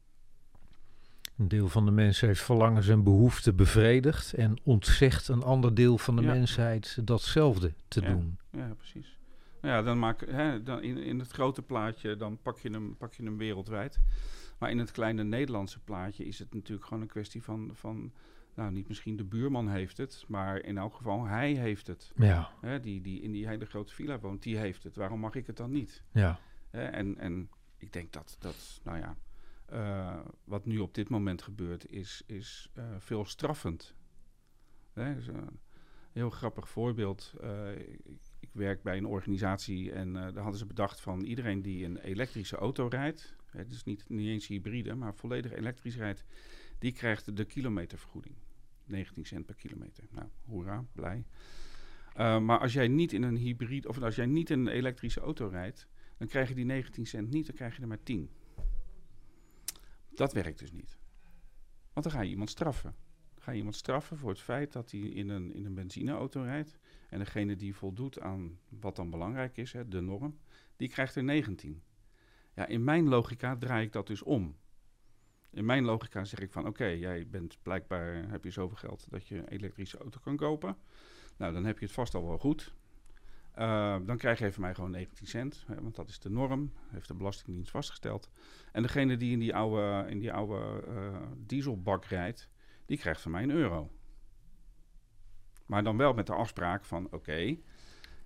Een 1.37 1.47
deel 1.47 1.69
van 1.69 1.85
de 1.85 1.91
mensen 1.91 2.27
heeft 2.27 2.41
verlangens 2.41 2.87
en 2.87 3.03
behoeften 3.03 3.55
bevredigd 3.55 4.33
en 4.33 4.59
ontzegt 4.63 5.27
een 5.27 5.43
ander 5.43 5.73
deel 5.75 5.97
van 5.97 6.15
de 6.15 6.21
Ja. 6.21 6.33
mensheid 6.33 6.97
datzelfde 7.07 7.73
te 7.87 8.01
Ja. 8.01 8.07
doen. 8.07 8.37
Ja, 8.51 8.73
precies. 8.77 9.17
Nou 9.61 9.75
ja, 9.75 9.81
dan 9.81 9.99
maak, 9.99 10.25
hè, 10.29 10.63
dan 10.63 10.81
in, 10.81 10.97
in 10.97 11.19
het 11.19 11.31
grote 11.31 11.61
plaatje 11.61 12.15
dan 12.15 12.37
pak 12.41 12.59
je, 12.59 12.69
hem, 12.69 12.97
pak 12.97 13.13
je 13.13 13.23
hem 13.23 13.37
wereldwijd. 13.37 13.99
Maar 14.59 14.71
in 14.71 14.77
het 14.77 14.91
kleine 14.91 15.23
Nederlandse 15.23 15.79
plaatje 15.79 16.25
is 16.25 16.39
het 16.39 16.53
natuurlijk 16.53 16.87
gewoon 16.87 17.01
een 17.03 17.09
kwestie 17.09 17.43
van, 17.43 17.69
van 17.73 18.11
nou 18.55 18.71
niet 18.71 18.87
misschien 18.87 19.15
de 19.15 19.23
buurman 19.23 19.69
heeft 19.69 19.97
het, 19.97 20.23
maar 20.27 20.63
in 20.63 20.77
elk 20.77 20.95
geval 20.95 21.25
hij 21.25 21.51
heeft 21.53 21.87
het. 21.87 22.11
Ja, 22.15 22.49
Hè, 22.61 22.79
die, 22.79 23.01
die 23.01 23.21
in 23.21 23.31
die 23.31 23.47
hele 23.47 23.65
grote 23.65 23.93
villa 23.93 24.19
woont, 24.19 24.43
die 24.43 24.57
heeft 24.57 24.83
het. 24.83 24.95
Waarom 24.95 25.19
mag 25.19 25.35
ik 25.35 25.47
het 25.47 25.57
dan 25.57 25.71
niet? 25.71 26.03
ja, 26.11 26.39
en, 26.79 27.17
en 27.17 27.49
ik 27.77 27.93
denk 27.93 28.11
dat, 28.11 28.35
dat 28.39 28.81
nou 28.83 28.97
ja, 28.97 29.17
eh, 29.65 30.19
wat 30.43 30.65
nu 30.65 30.79
op 30.79 30.93
dit 30.93 31.09
moment 31.09 31.41
gebeurt, 31.41 31.91
is, 31.91 32.23
is 32.25 32.69
eh, 32.73 32.85
veel 32.97 33.25
straffend. 33.25 33.95
Hè, 34.93 35.31
een 35.31 35.59
heel 36.11 36.29
grappig 36.29 36.69
voorbeeld. 36.69 37.33
eh, 37.41 37.79
ik, 37.79 38.21
ik 38.39 38.49
werk 38.51 38.83
bij 38.83 38.97
een 38.97 39.05
organisatie 39.05 39.91
en 39.91 40.13
daar 40.13 40.37
hadden 40.37 40.57
ze 40.57 40.65
bedacht 40.65 41.01
van 41.01 41.21
iedereen 41.21 41.61
die 41.61 41.85
een 41.85 41.97
elektrische 41.97 42.57
auto 42.57 42.87
rijdt, 42.87 43.35
hè, 43.45 43.67
dus 43.67 43.83
niet, 43.83 44.09
niet 44.09 44.27
eens 44.27 44.47
hybride, 44.47 44.95
maar 44.95 45.15
volledig 45.15 45.51
elektrisch 45.51 45.97
rijdt, 45.97 46.23
die 46.79 46.91
krijgt 46.91 47.37
de 47.37 47.45
kilometervergoeding. 47.45 48.35
19 48.85 49.25
cent 49.25 49.45
per 49.45 49.55
kilometer. 49.55 50.03
Nou, 50.11 50.27
hoera, 50.45 50.85
blij. 50.91 51.25
Maar 52.15 52.59
als 52.59 52.73
jij 52.73 52.87
niet 52.87 53.13
in 53.13 53.23
een 53.23 53.35
hybride, 53.37 53.87
of 53.87 54.01
als 54.01 54.15
jij 54.15 54.25
niet 54.25 54.49
in 54.49 54.59
een 54.59 54.73
elektrische 54.73 55.19
auto 55.19 55.47
rijdt, 55.47 55.87
dan 56.17 56.27
krijg 56.27 56.49
je 56.49 56.55
die 56.55 56.65
19 56.65 57.05
cent 57.05 57.29
niet, 57.29 57.45
dan 57.45 57.55
krijg 57.55 57.75
je 57.75 57.81
er 57.81 57.87
maar 57.87 58.03
10. 58.03 58.29
Dat 60.09 60.33
werkt 60.33 60.59
dus 60.59 60.71
niet. 60.71 60.97
Want 61.93 62.05
dan 62.05 62.15
ga 62.15 62.21
je 62.21 62.29
iemand 62.29 62.49
straffen. 62.49 62.95
Ga 63.37 63.51
je 63.51 63.57
iemand 63.57 63.75
straffen 63.75 64.17
voor 64.17 64.29
het 64.29 64.39
feit 64.39 64.71
dat 64.71 64.91
hij 64.91 64.99
in 64.99 65.29
een, 65.29 65.53
in 65.53 65.65
een 65.65 65.73
benzineauto 65.73 66.41
rijdt. 66.41 66.77
En 67.09 67.19
degene 67.19 67.55
die 67.55 67.75
voldoet 67.75 68.19
aan 68.19 68.59
wat 68.69 68.95
dan 68.95 69.09
belangrijk 69.09 69.57
is, 69.57 69.73
hè, 69.73 69.87
de 69.87 70.01
norm, 70.01 70.39
die 70.75 70.89
krijgt 70.89 71.15
er 71.15 71.23
19. 71.23 71.83
Ja, 72.53 72.65
in 72.65 72.83
mijn 72.83 73.07
logica 73.07 73.57
draai 73.57 73.85
ik 73.85 73.91
dat 73.91 74.07
dus 74.07 74.23
om. 74.23 74.55
In 75.49 75.65
mijn 75.65 75.83
logica 75.83 76.23
zeg 76.23 76.39
ik 76.39 76.51
van 76.51 76.67
oké, 76.67 76.85
jij 76.85 77.27
bent 77.27 77.57
blijkbaar, 77.61 78.29
heb 78.29 78.43
je 78.43 78.51
zoveel 78.51 78.77
geld 78.77 79.09
dat 79.09 79.27
je 79.27 79.37
een 79.37 79.47
elektrische 79.47 79.97
auto 79.97 80.19
kan 80.19 80.35
kopen. 80.35 80.77
Nou, 81.37 81.53
dan 81.53 81.65
heb 81.65 81.79
je 81.79 81.85
het 81.85 81.93
vast 81.93 82.15
al 82.15 82.27
wel 82.27 82.37
goed. 82.37 82.73
Uh, 83.59 83.95
dan 84.05 84.17
krijg 84.17 84.39
je 84.39 84.51
van 84.51 84.61
mij 84.61 84.73
gewoon 84.73 84.91
19 84.91 85.27
cent, 85.27 85.63
hè, 85.67 85.81
want 85.81 85.95
dat 85.95 86.09
is 86.09 86.19
de 86.19 86.29
norm, 86.29 86.71
heeft 86.87 87.07
de 87.07 87.13
Belastingdienst 87.13 87.71
vastgesteld. 87.71 88.29
En 88.71 88.81
degene 88.81 89.17
die 89.17 89.31
in 89.31 89.39
die 89.39 89.55
oude, 89.55 90.09
in 90.09 90.19
die 90.19 90.33
oude 90.33 90.83
uh, 90.87 91.17
dieselbak 91.37 92.05
rijdt, 92.05 92.49
die 92.85 92.97
krijgt 92.97 93.21
van 93.21 93.31
mij 93.31 93.43
een 93.43 93.51
euro. 93.51 93.91
Maar 95.65 95.83
dan 95.83 95.97
wel 95.97 96.13
met 96.13 96.27
de 96.27 96.33
afspraak 96.33 96.85
van, 96.85 97.05
oké, 97.05 97.15
okay, 97.15 97.63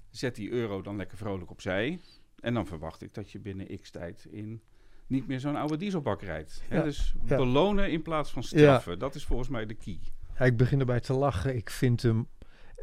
zet 0.09 0.35
die 0.35 0.51
euro 0.51 0.81
dan 0.81 0.95
lekker 0.95 1.17
vrolijk 1.17 1.51
opzij. 1.51 1.99
En 2.39 2.53
dan 2.53 2.67
verwacht 2.67 3.01
ik 3.01 3.13
dat 3.13 3.31
je 3.31 3.39
binnen 3.39 3.79
x 3.81 3.91
tijd 3.91 4.25
in 4.29 4.61
niet 5.07 5.27
meer 5.27 5.39
zo'n 5.39 5.55
oude 5.55 5.77
dieselbak 5.77 6.21
rijdt. 6.21 6.63
Ja, 6.69 6.75
hè, 6.75 6.83
dus 6.83 7.15
ja. 7.25 7.35
belonen 7.35 7.91
in 7.91 8.01
plaats 8.01 8.31
van 8.31 8.43
straffen, 8.43 8.91
ja. 8.91 8.97
dat 8.97 9.15
is 9.15 9.25
volgens 9.25 9.49
mij 9.49 9.65
de 9.65 9.73
key. 9.73 9.99
ik 10.39 10.57
begin 10.57 10.79
erbij 10.79 10.99
te 10.99 11.13
lachen. 11.13 11.55
Ik 11.55 11.69
vind 11.69 12.01
hem 12.01 12.27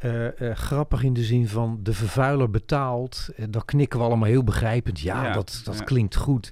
uh, 0.03 0.39
uh, 0.39 0.55
grappig 0.55 1.03
in 1.03 1.13
de 1.13 1.23
zin 1.23 1.47
van 1.47 1.79
de 1.83 1.93
vervuiler 1.93 2.49
betaalt. 2.49 3.29
Uh, 3.37 3.45
dat 3.49 3.65
knikken 3.65 3.99
we 3.99 4.05
allemaal 4.05 4.29
heel 4.29 4.43
begrijpend. 4.43 4.99
Ja, 4.99 5.23
ja 5.23 5.33
dat, 5.33 5.61
dat 5.63 5.77
ja. 5.77 5.83
klinkt 5.83 6.15
goed. 6.15 6.51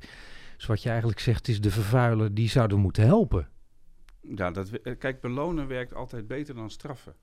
Dus 0.56 0.66
wat 0.66 0.84
je 0.84 0.90
eigenlijk 0.90 1.20
zegt 1.20 1.48
is 1.48 1.62
de 1.62 1.72
vervuiler 1.72 2.34
die 2.34 2.50
zouden 2.50 2.80
moeten 2.80 3.06
helpen. 3.06 3.50
Ja, 4.36 4.52
dat, 4.52 4.98
kijk, 4.98 5.22
belonen 5.22 5.68
werkt 5.68 5.94
altijd 5.94 6.28
beter 6.28 6.56
dan 6.56 6.70
straffen. 6.70 7.16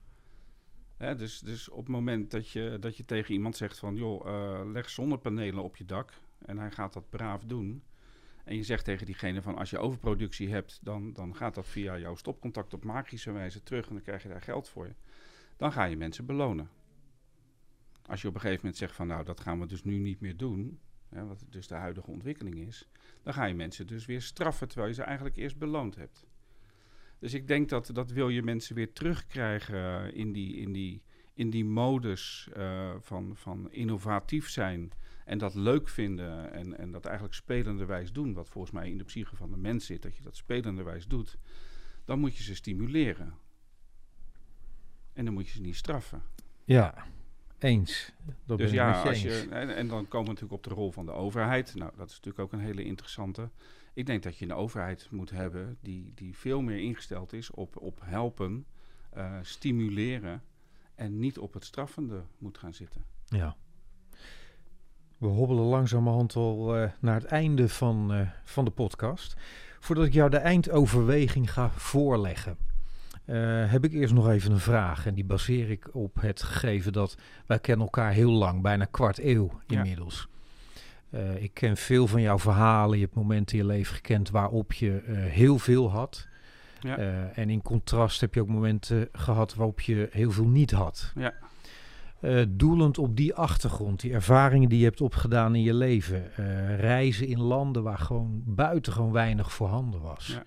Hè, 0.97 1.15
dus, 1.15 1.39
dus 1.39 1.69
op 1.69 1.79
het 1.79 1.89
moment 1.89 2.31
dat 2.31 2.49
je, 2.49 2.77
dat 2.81 2.97
je 2.97 3.05
tegen 3.05 3.35
iemand 3.35 3.57
zegt 3.57 3.79
van... 3.79 3.97
joh, 3.97 4.27
uh, 4.27 4.61
leg 4.73 4.91
zonnepanelen 4.91 5.63
op 5.63 5.77
je 5.77 5.85
dak 5.85 6.13
en 6.39 6.59
hij 6.59 6.71
gaat 6.71 6.93
dat 6.93 7.11
braaf 7.11 7.45
doen... 7.45 7.83
en 8.45 8.57
je 8.57 8.63
zegt 8.63 8.85
tegen 8.85 9.07
diegene 9.07 9.43
van 9.43 9.57
als 9.57 9.71
je 9.71 9.79
overproductie 9.79 10.51
hebt... 10.51 10.79
dan, 10.83 11.13
dan 11.13 11.37
gaat 11.37 11.55
dat 11.55 11.67
via 11.67 11.99
jouw 11.99 12.15
stopcontact 12.15 12.75
op 12.75 12.85
magische 12.85 13.33
wijze 13.33 13.63
terug... 13.63 13.87
en 13.87 13.95
dan 13.95 14.03
krijg 14.03 14.23
je 14.23 14.29
daar 14.29 14.43
geld 14.43 14.69
voor 14.69 14.95
dan 15.61 15.73
ga 15.73 15.85
je 15.85 15.97
mensen 15.97 16.27
belonen. 16.27 16.71
Als 18.07 18.23
je 18.23 18.29
op 18.29 18.35
een 18.35 18.41
gegeven 18.41 18.61
moment 18.63 18.81
zegt 18.81 18.95
van 18.95 19.07
nou, 19.07 19.25
dat 19.25 19.41
gaan 19.41 19.61
we 19.61 19.67
dus 19.67 19.85
nu 19.85 19.99
niet 19.99 20.21
meer 20.21 20.37
doen, 20.37 20.79
hè, 21.09 21.27
wat 21.27 21.45
dus 21.49 21.67
de 21.67 21.75
huidige 21.75 22.11
ontwikkeling 22.11 22.59
is, 22.59 22.89
dan 23.23 23.35
ga 23.35 23.45
je 23.45 23.55
mensen 23.55 23.87
dus 23.87 24.07
weer 24.07 24.23
straffen 24.23 24.69
terwijl 24.69 24.89
je 24.89 24.95
ze 24.95 25.03
eigenlijk 25.03 25.37
eerst 25.37 25.59
beloond 25.59 25.97
hebt. 25.97 26.27
Dus 27.19 27.35
ik 27.35 27.47
denk 27.49 27.69
dat 27.69 27.91
dat 27.93 28.11
wil 28.11 28.29
je 28.29 28.43
mensen 28.43 28.75
weer 28.75 28.93
terugkrijgen 28.93 30.15
in 30.15 30.33
die, 30.33 30.57
in 30.57 30.73
die, 30.73 31.03
in 31.35 31.51
die 31.51 31.65
modus 31.65 32.49
uh, 32.57 32.95
van, 33.01 33.37
van 33.37 33.73
innovatief 33.73 34.49
zijn 34.49 34.93
en 35.25 35.39
dat 35.39 35.55
leuk 35.55 35.89
vinden 35.89 36.53
en, 36.53 36.79
en 36.79 36.91
dat 36.91 37.05
eigenlijk 37.05 37.35
spelenderwijs 37.35 38.13
doen, 38.13 38.33
wat 38.33 38.49
volgens 38.49 38.73
mij 38.73 38.91
in 38.91 38.99
de 38.99 39.05
psyche 39.05 39.37
van 39.37 39.51
de 39.51 39.57
mens 39.57 39.87
zit, 39.87 40.03
dat 40.03 40.17
je 40.17 40.23
dat 40.23 40.37
spelenderwijs 40.37 41.07
doet, 41.07 41.39
dan 42.05 42.19
moet 42.19 42.37
je 42.37 42.43
ze 42.43 42.55
stimuleren. 42.55 43.35
En 45.13 45.25
dan 45.25 45.35
moet 45.35 45.47
je 45.47 45.53
ze 45.53 45.61
niet 45.61 45.77
straffen. 45.77 46.23
Ja, 46.65 46.95
eens. 47.59 48.13
Dat 48.45 48.59
dus 48.59 48.71
ja, 48.71 49.03
als 49.03 49.23
je 49.23 49.49
en, 49.51 49.77
en 49.77 49.89
dan 49.89 50.09
komen 50.09 50.27
we 50.27 50.33
natuurlijk 50.33 50.53
op 50.53 50.65
de 50.65 50.75
rol 50.81 50.93
van 50.93 51.07
de 51.07 51.13
overheid. 51.13 51.75
Nou, 51.75 51.93
dat 51.97 52.09
is 52.09 52.15
natuurlijk 52.15 52.45
ook 52.45 52.53
een 52.53 52.67
hele 52.67 52.85
interessante. 52.85 53.51
Ik 53.95 54.07
denk 54.07 54.23
dat 54.23 54.39
je 54.39 54.45
een 54.45 54.55
overheid 54.55 55.09
moet 55.11 55.31
hebben 55.31 55.79
die, 55.81 56.13
die 56.15 56.37
veel 56.37 56.61
meer 56.61 56.79
ingesteld 56.79 57.33
is 57.33 57.51
op, 57.51 57.77
op 57.77 58.01
helpen, 58.05 58.67
uh, 59.17 59.39
stimuleren 59.43 60.43
en 60.95 61.19
niet 61.19 61.39
op 61.39 61.53
het 61.53 61.65
straffende 61.65 62.23
moet 62.39 62.59
gaan 62.59 62.75
zitten. 62.75 63.05
Ja. 63.25 63.57
We 65.19 65.27
hobbelen 65.27 65.65
langzamerhand 65.65 66.37
al 66.37 66.83
uh, 66.83 66.91
naar 67.01 67.15
het 67.15 67.25
einde 67.25 67.69
van, 67.69 68.15
uh, 68.15 68.31
van 68.45 68.65
de 68.65 68.71
podcast. 68.71 69.37
Voordat 69.81 70.05
ik 70.05 70.13
jou 70.13 70.31
de 70.31 70.37
eindoverweging 70.37 71.53
ga 71.53 71.71
voorleggen. 71.71 72.57
Uh, 73.31 73.71
heb 73.71 73.85
ik 73.85 73.93
eerst 73.93 74.15
nog 74.15 74.29
even 74.29 74.53
een 74.53 74.59
vraag. 74.59 75.07
En 75.07 75.15
die 75.15 75.25
baseer 75.25 75.71
ik 75.71 75.89
op 75.95 76.21
het 76.21 76.43
gegeven 76.43 76.93
dat 76.93 77.17
wij 77.47 77.59
kennen 77.59 77.87
elkaar 77.87 78.13
heel 78.13 78.31
lang, 78.31 78.63
bijna 78.63 78.85
kwart 78.85 79.19
eeuw 79.19 79.61
inmiddels. 79.67 80.29
Ja. 81.11 81.19
Uh, 81.19 81.43
ik 81.43 81.55
ken 81.55 81.77
veel 81.77 82.07
van 82.07 82.21
jouw 82.21 82.39
verhalen. 82.39 82.99
Je 82.99 83.05
hebt 83.05 83.17
momenten 83.17 83.59
in 83.59 83.65
je 83.65 83.71
leven 83.71 83.95
gekend 83.95 84.31
waarop 84.31 84.73
je 84.73 85.03
uh, 85.09 85.17
heel 85.25 85.59
veel 85.59 85.91
had. 85.91 86.29
Ja. 86.83 86.97
en 87.35 87.51
in 87.51 87.63
contrast 87.63 88.21
heb 88.21 88.35
je 88.35 88.41
ook 88.41 88.49
momenten 88.49 89.09
gehad 89.13 89.55
waarop 89.55 89.81
je 89.81 90.09
heel 90.11 90.31
veel 90.31 90.47
niet 90.47 90.71
had. 90.71 91.13
Ja. 91.15 91.35
doelend 92.49 92.99
op 92.99 93.17
die 93.17 93.35
achtergrond, 93.35 94.01
die 94.01 94.13
ervaringen 94.13 94.69
die 94.69 94.79
je 94.79 94.85
hebt 94.85 95.01
opgedaan 95.01 95.55
in 95.55 95.63
je 95.63 95.75
leven. 95.75 96.31
reizen 96.77 97.27
in 97.27 97.41
landen 97.41 97.83
waar 97.83 97.99
gewoon 97.99 98.43
buitengewoon 98.47 99.13
weinig 99.13 99.53
voorhanden 99.53 100.01
was. 100.01 100.27
Ja. 100.27 100.45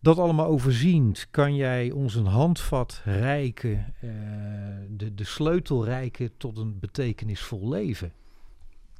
Dat 0.00 0.18
allemaal 0.18 0.46
overziend, 0.46 1.26
kan 1.30 1.54
jij 1.54 1.90
ons 1.90 2.14
een 2.14 2.26
handvat 2.26 3.02
reiken, 3.04 3.94
uh, 4.04 4.10
de, 4.88 5.14
de 5.14 5.24
sleutel 5.24 5.84
reiken 5.84 6.36
tot 6.36 6.58
een 6.58 6.78
betekenisvol 6.78 7.68
leven? 7.68 8.12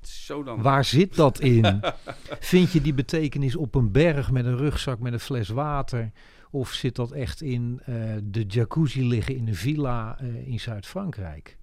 Zo 0.01 0.43
dan. 0.43 0.63
Waar 0.63 0.85
zit 0.85 1.15
dat 1.15 1.41
in? 1.41 1.81
Vind 2.41 2.73
je 2.73 2.81
die 2.81 2.95
betekenis 2.95 3.57
op 3.57 3.75
een 3.75 3.93
berg 3.93 4.31
met 4.31 4.45
een 4.45 4.57
rugzak 4.57 4.99
met 4.99 5.13
een 5.13 5.21
fles 5.21 5.49
water? 5.49 6.11
Of 6.51 6.73
zit 6.73 6.97
dat 6.97 7.11
echt 7.11 7.41
in 7.41 7.81
uh, 7.89 8.15
de 8.23 8.45
jacuzzi 8.47 9.07
liggen 9.07 9.37
in 9.37 9.49
een 9.49 9.55
villa 9.55 10.21
uh, 10.23 10.49
in 10.49 10.61
Zuid-Frankrijk? 10.61 11.57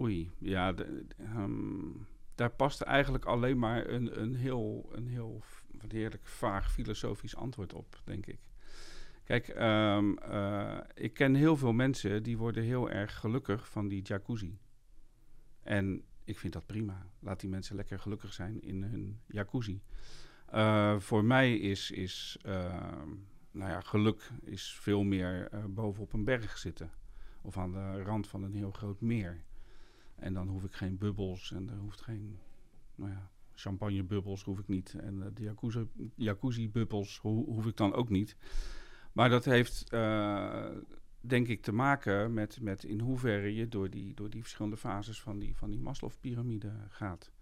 Oei, 0.00 0.30
ja, 0.38 0.72
de, 0.72 1.04
um, 1.36 2.06
daar 2.34 2.50
past 2.50 2.80
eigenlijk 2.80 3.24
alleen 3.24 3.58
maar 3.58 3.88
een, 3.88 4.20
een 4.20 4.34
heel, 4.34 4.90
een 4.92 5.08
heel 5.08 5.42
wat 5.80 5.92
heerlijk 5.92 6.26
vaag 6.26 6.72
filosofisch 6.72 7.36
antwoord 7.36 7.72
op, 7.72 8.00
denk 8.04 8.26
ik. 8.26 8.38
Kijk, 9.24 9.48
um, 9.48 10.18
uh, 10.18 10.78
ik 10.94 11.14
ken 11.14 11.34
heel 11.34 11.56
veel 11.56 11.72
mensen 11.72 12.22
die 12.22 12.38
worden 12.38 12.62
heel 12.64 12.90
erg 12.90 13.18
gelukkig 13.18 13.68
van 13.68 13.88
die 13.88 14.02
jacuzzi. 14.02 14.58
En 15.62 16.02
ik 16.24 16.38
vind 16.38 16.52
dat 16.52 16.66
prima. 16.66 17.06
Laat 17.18 17.40
die 17.40 17.50
mensen 17.50 17.76
lekker 17.76 17.98
gelukkig 17.98 18.32
zijn 18.32 18.62
in 18.62 18.82
hun 18.82 19.20
jacuzzi. 19.26 19.82
Uh, 20.54 20.98
voor 20.98 21.24
mij 21.24 21.56
is, 21.56 21.90
is 21.90 22.38
uh, 22.46 22.52
nou 23.50 23.70
ja, 23.70 23.80
geluk 23.80 24.30
is 24.40 24.74
veel 24.80 25.02
meer 25.02 25.50
bovenop 25.68 26.12
een 26.12 26.24
berg 26.24 26.58
zitten. 26.58 26.90
Of 27.42 27.58
aan 27.58 27.72
de 27.72 28.02
rand 28.02 28.28
van 28.28 28.42
een 28.42 28.54
heel 28.54 28.70
groot 28.70 29.00
meer. 29.00 29.44
En 30.14 30.34
dan 30.34 30.48
hoef 30.48 30.64
ik 30.64 30.74
geen 30.74 30.98
bubbels 30.98 31.52
en 31.52 31.68
er 31.68 31.76
hoeft 31.76 32.00
geen, 32.00 32.38
nou 32.94 33.10
ja, 33.10 33.30
champagnebubbels 33.60 34.42
hoef 34.42 34.58
ik 34.58 34.68
niet. 34.68 34.94
En 34.94 35.14
uh, 35.18 35.24
de 35.34 35.42
jacuzzi, 35.42 35.86
jacuzzi-bubbels 36.14 37.18
ho 37.18 37.44
hoef 37.44 37.66
ik 37.66 37.76
dan 37.76 37.94
ook 37.94 38.08
niet. 38.08 38.36
Maar 39.12 39.28
dat 39.28 39.44
heeft, 39.44 39.92
uh, 39.92 40.66
denk 41.20 41.48
ik, 41.48 41.62
te 41.62 41.72
maken 41.72 42.32
met, 42.32 42.60
met 42.60 42.84
in 42.84 43.00
hoeverre 43.00 43.54
je 43.54 43.68
door 43.68 43.90
die, 43.90 44.14
door 44.14 44.30
die 44.30 44.40
verschillende 44.40 44.76
fases 44.76 45.20
van 45.20 45.38
die, 45.38 45.56
van 45.56 45.70
die 45.70 45.80
Maslow-pyramide 45.80 46.72
gaat. 46.88 47.32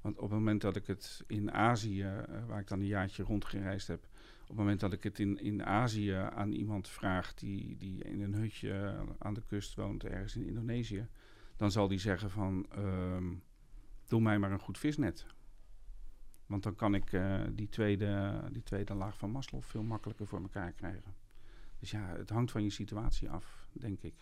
Want 0.00 0.16
op 0.16 0.22
het 0.22 0.38
moment 0.38 0.60
dat 0.60 0.76
ik 0.76 0.86
het 0.86 1.24
in 1.26 1.52
Azië, 1.52 2.02
uh, 2.02 2.46
waar 2.46 2.60
ik 2.60 2.68
dan 2.68 2.80
een 2.80 2.86
jaartje 2.86 3.22
rondgereisd 3.22 3.88
heb, 3.88 4.08
op 4.42 4.48
het 4.48 4.56
moment 4.56 4.80
dat 4.80 4.92
ik 4.92 5.02
het 5.02 5.18
in, 5.18 5.38
in 5.38 5.64
Azië 5.64 6.12
aan 6.12 6.52
iemand 6.52 6.88
vraag 6.88 7.34
die, 7.34 7.76
die 7.76 8.04
in 8.04 8.20
een 8.20 8.34
hutje 8.34 8.94
aan 9.18 9.34
de 9.34 9.42
kust 9.46 9.74
woont, 9.74 10.04
ergens 10.04 10.36
in 10.36 10.46
Indonesië, 10.46 11.06
dan 11.56 11.70
zal 11.70 11.88
die 11.88 11.98
zeggen 11.98 12.30
van 12.30 12.66
ehm, 12.70 13.34
doe 14.12 14.20
mij 14.20 14.38
maar 14.38 14.52
een 14.52 14.58
goed 14.58 14.78
visnet. 14.78 15.26
Want 16.46 16.62
dan 16.62 16.74
kan 16.74 16.94
ik 16.94 17.12
eh, 17.12 17.40
die, 17.52 17.68
tweede, 17.68 18.40
die 18.50 18.62
tweede 18.62 18.94
laag 18.94 19.18
van 19.18 19.30
Maslow 19.30 19.62
veel 19.62 19.82
makkelijker 19.82 20.26
voor 20.26 20.40
elkaar 20.40 20.72
krijgen. 20.72 21.14
Dus 21.78 21.90
ja, 21.90 22.14
het 22.16 22.30
hangt 22.30 22.50
van 22.50 22.62
je 22.62 22.70
situatie 22.70 23.30
af, 23.30 23.68
denk 23.72 24.02
ik. 24.02 24.14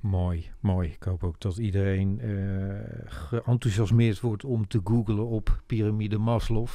Mooi, 0.00 0.50
mooi. 0.60 0.90
Ik 0.90 1.02
hoop 1.02 1.24
ook 1.24 1.40
dat 1.40 1.56
iedereen 1.56 2.18
uh, 2.24 2.80
geenthousiasmeerd 3.04 4.20
wordt 4.20 4.44
om 4.44 4.66
te 4.66 4.80
googlen 4.84 5.26
op 5.26 5.62
piramide 5.66 6.18
Maslow. 6.18 6.68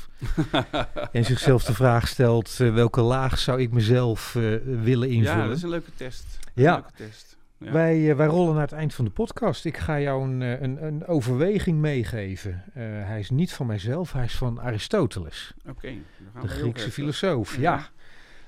en 1.12 1.26
zichzelf 1.26 1.64
de 1.64 1.74
vraag 1.74 2.08
stelt, 2.08 2.60
uh, 2.60 2.74
welke 2.74 3.02
laag 3.02 3.40
zou 3.40 3.62
ik 3.62 3.72
mezelf 3.72 4.36
uh, 4.36 4.58
willen 4.64 5.10
invullen? 5.10 5.38
Ja, 5.38 5.48
dat 5.48 5.58
is 5.58 5.64
een 5.64 5.70
leuke 5.70 5.94
test. 5.96 6.40
Ja. 6.54 6.74
Leuke 6.74 6.94
test. 6.96 7.38
Ja. 7.58 7.72
Wij, 7.72 8.16
wij 8.16 8.28
rollen 8.28 8.54
naar 8.54 8.64
het 8.64 8.72
eind 8.72 8.94
van 8.94 9.06
de 9.06 9.12
podcast. 9.12 9.66
Ik 9.66 9.78
ga 9.78 10.00
jou 10.00 10.24
een, 10.24 10.42
een, 10.42 10.86
een 10.86 11.06
overweging 11.06 11.80
meegeven. 11.80 12.64
hij 12.74 13.20
is 13.20 13.30
niet 13.30 13.54
van 13.54 13.68
mijzelf, 13.68 14.14
hij 14.14 14.24
is 14.24 14.38
van 14.38 14.62
Aristoteles. 14.62 15.54
Oké. 15.60 15.70
Okay, 15.70 16.02
de 16.42 16.48
Griekse 16.48 16.92
filosoof, 16.92 17.58
ja. 17.58 17.90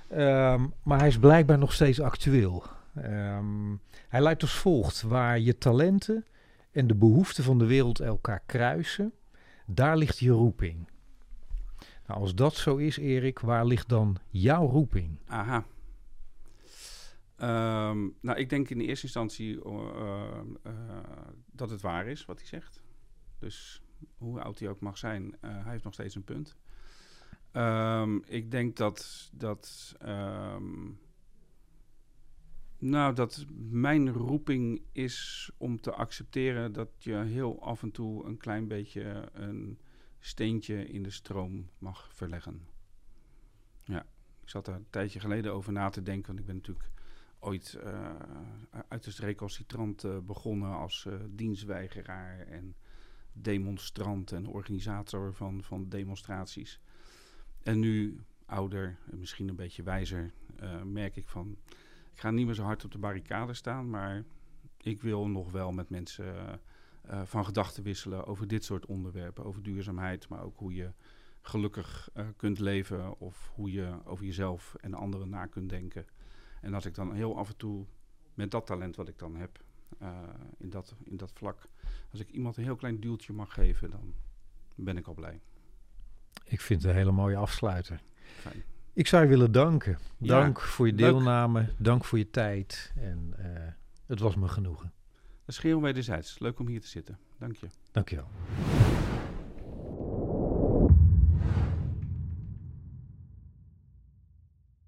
ja. 0.09 0.53
Um, 0.53 0.73
maar 0.83 0.99
hij 0.99 1.07
is 1.07 1.19
blijkbaar 1.19 1.57
nog 1.57 1.73
steeds 1.73 2.01
actueel. 2.01 2.63
Um, 2.97 3.79
hij 4.07 4.21
leidt 4.21 4.41
als 4.41 4.53
volgt: 4.53 5.01
waar 5.01 5.39
je 5.39 5.57
talenten 5.57 6.25
en 6.71 6.87
de 6.87 6.95
behoeften 6.95 7.43
van 7.43 7.57
de 7.57 7.65
wereld 7.65 7.99
elkaar 7.99 8.41
kruisen, 8.45 9.13
daar 9.65 9.97
ligt 9.97 10.19
je 10.19 10.31
roeping. 10.31 10.87
Nou, 12.07 12.19
als 12.19 12.35
dat 12.35 12.55
zo 12.55 12.75
is, 12.75 12.97
Erik, 12.97 13.39
waar 13.39 13.65
ligt 13.65 13.89
dan 13.89 14.17
jouw 14.29 14.67
roeping? 14.67 15.17
Aha. 15.27 15.63
Um, 17.41 18.15
nou, 18.21 18.37
ik 18.37 18.49
denk 18.49 18.69
in 18.69 18.77
de 18.77 18.85
eerste 18.85 19.05
instantie 19.05 19.65
uh, 19.65 20.41
uh, 20.63 20.99
dat 21.51 21.69
het 21.69 21.81
waar 21.81 22.07
is 22.07 22.25
wat 22.25 22.37
hij 22.37 22.47
zegt. 22.47 22.83
Dus 23.39 23.81
hoe 24.17 24.41
oud 24.41 24.59
hij 24.59 24.69
ook 24.69 24.79
mag 24.79 24.97
zijn, 24.97 25.23
uh, 25.23 25.63
hij 25.63 25.71
heeft 25.71 25.83
nog 25.83 25.93
steeds 25.93 26.15
een 26.15 26.23
punt. 26.23 26.57
Um, 27.51 28.23
ik 28.23 28.51
denk 28.51 28.75
dat, 28.75 29.29
dat 29.33 29.95
um, 30.05 30.99
nou, 32.77 33.13
dat 33.13 33.45
mijn 33.57 34.11
roeping 34.11 34.81
is 34.91 35.51
om 35.57 35.81
te 35.81 35.91
accepteren 35.91 36.73
dat 36.73 36.89
je 36.97 37.15
heel 37.15 37.61
af 37.61 37.81
en 37.81 37.91
toe 37.91 38.25
een 38.25 38.37
klein 38.37 38.67
beetje 38.67 39.29
een 39.33 39.79
steentje 40.19 40.87
in 40.87 41.03
de 41.03 41.09
stroom 41.09 41.69
mag 41.77 42.13
verleggen. 42.13 42.67
Ja, 43.83 44.05
ik 44.41 44.49
zat 44.49 44.65
daar 44.65 44.75
een 44.75 44.89
tijdje 44.89 45.19
geleden 45.19 45.53
over 45.53 45.73
na 45.73 45.89
te 45.89 46.01
denken, 46.01 46.27
want 46.27 46.39
ik 46.39 46.45
ben 46.45 46.55
natuurlijk 46.55 46.89
ooit 47.45 47.77
uh, 47.84 48.15
uiterst 48.88 49.19
recalcitrant 49.19 50.03
uh, 50.03 50.17
begonnen 50.17 50.75
als 50.75 51.05
uh, 51.08 51.13
dienstweigeraar 51.29 52.39
en 52.39 52.75
demonstrant 53.34 54.31
en 54.31 54.47
organisator 54.47 55.34
van, 55.34 55.63
van 55.63 55.89
demonstraties. 55.89 56.79
En 57.63 57.79
nu, 57.79 58.19
ouder 58.45 58.97
en 59.12 59.19
misschien 59.19 59.47
een 59.47 59.55
beetje 59.55 59.84
wijzer, 59.84 60.31
merk 60.84 61.15
ik 61.15 61.27
van 61.27 61.58
ik 62.13 62.19
ga 62.19 62.31
niet 62.31 62.45
meer 62.45 62.55
zo 62.55 62.63
hard 62.63 62.86
op 62.86 62.91
de 62.91 62.97
barricade 62.97 63.53
staan, 63.53 63.89
maar 63.89 64.23
ik 64.77 65.01
wil 65.01 65.27
nog 65.27 65.51
wel 65.51 65.71
met 65.71 65.89
mensen 65.89 66.60
van 67.23 67.45
gedachten 67.45 67.84
wisselen 67.84 68.25
over 68.25 68.47
dit 68.47 68.63
soort 68.63 68.86
onderwerpen. 68.86 69.45
Over 69.45 69.63
duurzaamheid, 69.63 70.27
maar 70.29 70.43
ook 70.43 70.58
hoe 70.58 70.73
je 70.73 70.91
gelukkig 71.41 72.10
kunt 72.38 72.60
leven 72.60 73.19
of 73.19 73.51
hoe 73.55 73.71
je 73.71 73.99
over 74.05 74.25
jezelf 74.25 74.75
en 74.81 74.93
anderen 74.93 75.29
na 75.29 75.45
kunt 75.45 75.69
denken. 75.69 76.05
En 76.65 76.71
dat 76.71 76.86
ik 76.86 76.95
dan 76.95 77.13
heel 77.13 77.38
af 77.38 77.49
en 77.49 77.58
toe 77.58 77.86
met 78.34 78.51
dat 78.51 78.65
talent 78.65 78.95
wat 78.95 79.08
ik 79.08 79.19
dan 79.19 79.36
heb 79.36 79.63
in, 80.58 80.69
dat, 80.69 80.95
in 81.04 81.17
dat 81.17 81.32
vlak, 81.34 81.67
als 82.12 82.19
ik 82.19 82.30
iemand 82.30 82.58
een 82.58 82.63
heel 82.63 82.75
klein 82.75 82.99
duwtje 82.99 83.34
mag 83.34 83.54
geven, 83.54 83.89
dan 83.89 84.13
ben 84.75 84.97
ik 84.97 85.08
al 85.08 85.13
blij. 85.13 85.41
Ik 86.45 86.62
vind 86.62 86.82
het 86.82 86.91
een 86.91 86.97
hele 86.97 87.12
mooie 87.12 87.36
afsluiter. 87.36 88.01
Fijn. 88.39 88.63
Ik 88.93 89.08
zou 89.08 89.23
je 89.23 89.30
willen 89.30 89.51
danken. 89.51 89.97
Dank 90.17 90.58
Ja, 90.58 90.63
voor 90.63 90.86
je 90.88 90.93
leuk. 90.93 91.01
deelname, 91.01 91.69
dank 91.78 92.06
voor 92.06 92.17
je 92.17 92.30
tijd. 92.30 92.93
En 92.95 93.34
uh, 93.39 93.45
het 94.06 94.19
was 94.19 94.36
me 94.36 94.47
genoegen. 94.47 94.91
Dat 95.15 95.56
is 95.56 95.58
geheel 95.58 95.82
wederzijds. 95.82 96.39
Leuk 96.39 96.60
om 96.60 96.67
hier 96.67 96.82
te 96.82 96.88
zitten. 96.88 97.19
Dank 97.38 97.56
je. 97.56 97.67
Dank 97.91 98.10
je 98.10 98.15
wel. 98.15 98.28